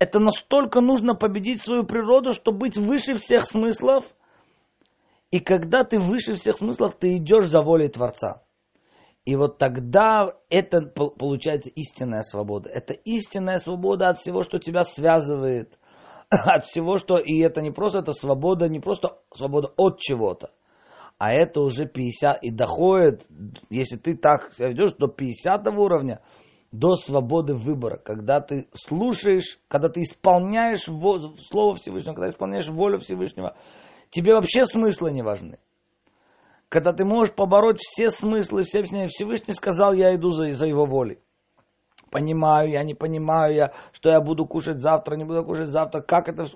это 0.00 0.18
настолько 0.18 0.80
нужно 0.80 1.14
победить 1.14 1.62
свою 1.62 1.84
природу, 1.84 2.32
чтобы 2.32 2.60
быть 2.60 2.76
выше 2.76 3.14
всех 3.16 3.44
смыслов. 3.44 4.04
И 5.30 5.38
когда 5.40 5.84
ты 5.84 6.00
выше 6.00 6.34
всех 6.34 6.56
смыслов, 6.56 6.96
ты 6.98 7.18
идешь 7.18 7.48
за 7.48 7.60
волей 7.60 7.88
Творца. 7.88 8.42
И 9.24 9.36
вот 9.36 9.58
тогда 9.58 10.34
это 10.48 10.80
получается 10.82 11.70
истинная 11.70 12.22
свобода. 12.22 12.70
Это 12.70 12.94
истинная 12.94 13.58
свобода 13.58 14.08
от 14.08 14.18
всего, 14.18 14.42
что 14.42 14.58
тебя 14.58 14.84
связывает. 14.84 15.78
От 16.30 16.64
всего, 16.64 16.96
что... 16.96 17.18
И 17.18 17.38
это 17.40 17.60
не 17.60 17.72
просто 17.72 17.98
это 17.98 18.12
свобода, 18.12 18.68
не 18.68 18.78
просто 18.78 19.18
свобода 19.34 19.72
от 19.76 19.98
чего-то. 19.98 20.52
А 21.18 21.34
это 21.34 21.60
уже 21.60 21.86
50 21.86 22.42
и 22.44 22.50
доходит, 22.50 23.26
если 23.68 23.96
ты 23.96 24.16
так 24.16 24.52
себя 24.52 24.68
ведешь, 24.68 24.92
до 24.96 25.08
50 25.08 25.66
уровня– 25.68 26.20
до 26.72 26.94
свободы 26.94 27.54
выбора, 27.54 27.96
когда 27.96 28.40
ты 28.40 28.68
слушаешь, 28.74 29.58
когда 29.68 29.88
ты 29.88 30.02
исполняешь 30.02 30.84
Слово 30.84 31.74
Всевышнего, 31.74 32.14
когда 32.14 32.28
исполняешь 32.28 32.68
волю 32.68 32.98
Всевышнего, 32.98 33.56
тебе 34.10 34.34
вообще 34.34 34.64
смыслы 34.64 35.10
не 35.10 35.22
важны. 35.22 35.58
Когда 36.70 36.94
ты 36.94 37.04
можешь 37.04 37.34
побороть 37.34 37.78
все 37.78 38.08
смыслы, 38.08 38.62
все 38.62 38.82
Всевышний 38.82 39.52
сказал, 39.52 39.92
я 39.92 40.14
иду 40.14 40.30
за, 40.30 40.54
за 40.54 40.66
его 40.66 40.86
волей. 40.86 41.18
Понимаю 42.10 42.70
я, 42.70 42.82
не 42.82 42.94
понимаю 42.94 43.54
я, 43.54 43.72
что 43.92 44.08
я 44.08 44.20
буду 44.20 44.46
кушать 44.46 44.80
завтра, 44.80 45.16
не 45.16 45.24
буду 45.24 45.44
кушать 45.44 45.68
завтра, 45.68 46.00
как 46.00 46.28
это... 46.28 46.46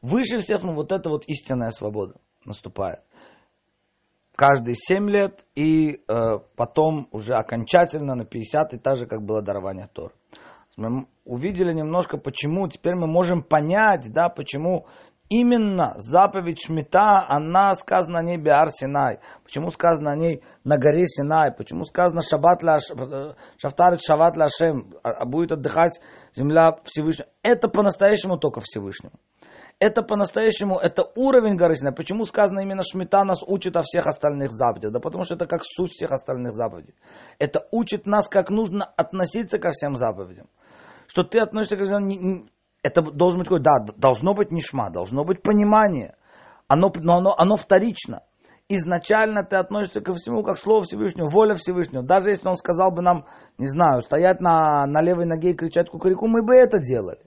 Выше 0.00 0.38
всех, 0.38 0.62
ну, 0.62 0.74
вот 0.74 0.92
это 0.92 1.10
вот 1.10 1.24
истинная 1.26 1.70
свобода 1.70 2.14
наступает 2.44 3.00
каждые 4.36 4.74
7 4.76 5.08
лет, 5.10 5.44
и 5.54 6.00
э, 6.08 6.38
потом 6.56 7.08
уже 7.12 7.34
окончательно 7.34 8.14
на 8.14 8.24
50 8.24 8.74
и 8.74 8.78
так 8.78 8.96
же, 8.96 9.06
как 9.06 9.22
было 9.22 9.42
дарование 9.42 9.88
Тор. 9.92 10.12
Мы 10.76 11.06
увидели 11.24 11.72
немножко, 11.72 12.18
почему, 12.18 12.68
теперь 12.68 12.96
мы 12.96 13.06
можем 13.06 13.42
понять, 13.42 14.12
да, 14.12 14.28
почему 14.28 14.86
именно 15.40 15.94
заповедь 15.96 16.62
Шмита, 16.62 17.26
она 17.28 17.74
сказана 17.74 18.20
о 18.20 18.22
ней 18.22 18.36
Биар 18.36 18.70
Синай. 18.70 19.18
Почему 19.42 19.70
сказано 19.70 20.12
о 20.12 20.16
ней 20.16 20.42
на 20.62 20.78
горе 20.78 21.06
Синай? 21.06 21.50
Почему 21.52 21.84
сказано 21.84 22.22
Шабат 22.22 22.62
ля, 22.62 22.78
Шафтарит 23.58 24.00
Шават 24.00 24.36
ля 24.36 24.44
Ашем, 24.44 24.94
а, 25.02 25.10
а 25.10 25.26
будет 25.26 25.52
отдыхать 25.52 26.00
земля 26.36 26.76
Всевышнего? 26.84 27.28
Это 27.42 27.68
по-настоящему 27.68 28.38
только 28.38 28.60
Всевышнему. 28.60 29.14
Это 29.80 30.02
по-настоящему, 30.02 30.78
это 30.78 31.10
уровень 31.16 31.56
горы 31.56 31.74
Синай. 31.74 31.92
Почему 31.92 32.26
сказано 32.26 32.60
именно 32.60 32.84
Шмита 32.84 33.24
нас 33.24 33.42
учит 33.42 33.76
о 33.76 33.82
всех 33.82 34.06
остальных 34.06 34.52
заповедях? 34.52 34.92
Да 34.92 35.00
потому 35.00 35.24
что 35.24 35.34
это 35.34 35.46
как 35.46 35.62
суть 35.64 35.90
всех 35.90 36.12
остальных 36.12 36.54
заповедей. 36.54 36.94
Это 37.40 37.66
учит 37.72 38.06
нас, 38.06 38.28
как 38.28 38.50
нужно 38.50 38.84
относиться 38.84 39.58
ко 39.58 39.72
всем 39.72 39.96
заповедям. 39.96 40.46
Что 41.08 41.24
ты 41.24 41.40
относишься 41.40 41.76
к 41.76 41.80
это 42.84 43.00
должен 43.00 43.40
быть 43.40 43.48
такой, 43.48 43.60
да, 43.60 43.78
должно 43.96 44.34
быть 44.34 44.52
нишма, 44.52 44.90
должно 44.90 45.24
быть 45.24 45.42
понимание. 45.42 46.14
Оно, 46.68 46.92
но 46.94 47.16
оно, 47.16 47.34
оно 47.36 47.56
вторично. 47.56 48.22
Изначально 48.68 49.42
ты 49.42 49.56
относишься 49.56 50.00
ко 50.00 50.12
всему 50.14 50.42
как 50.42 50.58
слово 50.58 50.84
Всевышнего, 50.84 51.28
воля 51.28 51.54
Всевышнего. 51.54 52.02
Даже 52.02 52.30
если 52.30 52.46
он 52.46 52.56
сказал 52.56 52.90
бы 52.92 53.02
нам, 53.02 53.26
не 53.58 53.66
знаю, 53.66 54.02
стоять 54.02 54.40
на, 54.40 54.86
на 54.86 55.00
левой 55.00 55.24
ноге 55.24 55.50
и 55.50 55.54
кричать 55.54 55.90
кукареку, 55.90 56.28
мы 56.28 56.42
бы 56.42 56.54
это 56.54 56.78
делали. 56.78 57.26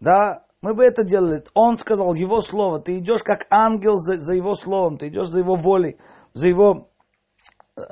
Да, 0.00 0.44
мы 0.62 0.74
бы 0.74 0.84
это 0.84 1.04
делали. 1.04 1.42
Он 1.54 1.76
сказал 1.76 2.14
его 2.14 2.40
слово. 2.40 2.80
Ты 2.80 2.98
идешь 2.98 3.22
как 3.22 3.46
ангел 3.50 3.96
за, 3.96 4.16
за 4.16 4.34
его 4.34 4.54
словом, 4.54 4.98
ты 4.98 5.08
идешь 5.08 5.28
за 5.28 5.40
его 5.40 5.56
волей, 5.56 5.98
за 6.32 6.48
его 6.48 6.90
э, 7.76 7.82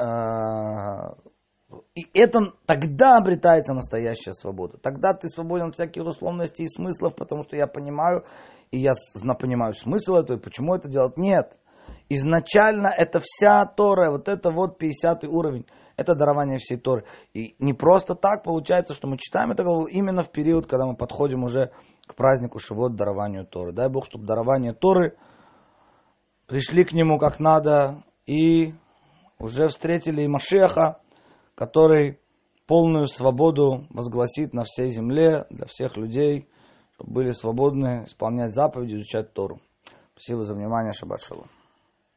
и 1.95 2.07
это 2.15 2.41
тогда 2.67 3.17
обретается 3.17 3.75
настоящая 3.75 4.33
свобода. 4.33 4.79
Тогда 4.79 5.13
ты 5.13 5.29
свободен 5.29 5.69
от 5.69 5.75
всяких 5.75 6.05
условностей 6.05 6.65
и 6.65 6.69
смыслов, 6.69 7.15
потому 7.15 7.43
что 7.43 7.57
я 7.57 7.67
понимаю, 7.67 8.25
и 8.71 8.79
я 8.79 8.93
понимаю 9.39 9.75
смысл 9.75 10.17
этого, 10.17 10.39
и 10.39 10.41
почему 10.41 10.75
это 10.75 10.89
делать. 10.89 11.17
Нет. 11.17 11.57
Изначально 12.09 12.89
это 12.89 13.21
вся 13.21 13.65
Тора, 13.67 14.11
вот 14.11 14.29
это 14.29 14.51
вот 14.51 14.79
50 14.79 15.25
уровень, 15.25 15.67
это 15.97 16.15
дарование 16.15 16.59
всей 16.59 16.77
Торы. 16.77 17.05
И 17.33 17.55
не 17.59 17.73
просто 17.73 18.15
так 18.15 18.43
получается, 18.43 18.93
что 18.93 19.09
мы 19.09 19.17
читаем 19.19 19.51
это 19.51 19.63
главу 19.63 19.87
именно 19.87 20.23
в 20.23 20.31
период, 20.31 20.67
когда 20.67 20.87
мы 20.87 20.97
подходим 20.97 21.45
уже 21.45 21.71
к 22.07 22.15
празднику 22.15 22.59
Шивот, 22.59 22.97
дарованию 22.97 23.47
Торы. 23.47 23.73
Дай 23.73 23.89
Бог, 23.89 24.07
чтобы 24.07 24.27
дарование 24.27 24.75
Торы 24.75 25.17
пришли 26.47 26.85
к 26.85 26.93
нему 26.93 27.19
как 27.19 27.41
надо 27.41 28.03
и 28.27 28.75
уже 29.39 29.69
встретили 29.69 30.23
и 30.23 30.29
Машеха, 30.29 31.02
который 31.55 32.21
полную 32.67 33.07
свободу 33.07 33.87
возгласит 33.91 34.55
на 34.55 34.65
всей 34.65 34.91
земле 34.91 35.47
для 35.51 35.67
всех 35.67 35.97
людей, 35.97 36.49
чтобы 36.95 37.13
были 37.13 37.33
свободны 37.33 38.05
исполнять 38.07 38.55
заповеди, 38.55 38.95
изучать 38.95 39.33
Тору. 39.33 39.61
Спасибо 40.15 40.43
за 40.43 40.55
внимание. 40.55 40.93
Шаббат 40.93 41.23
шалом. 41.23 41.47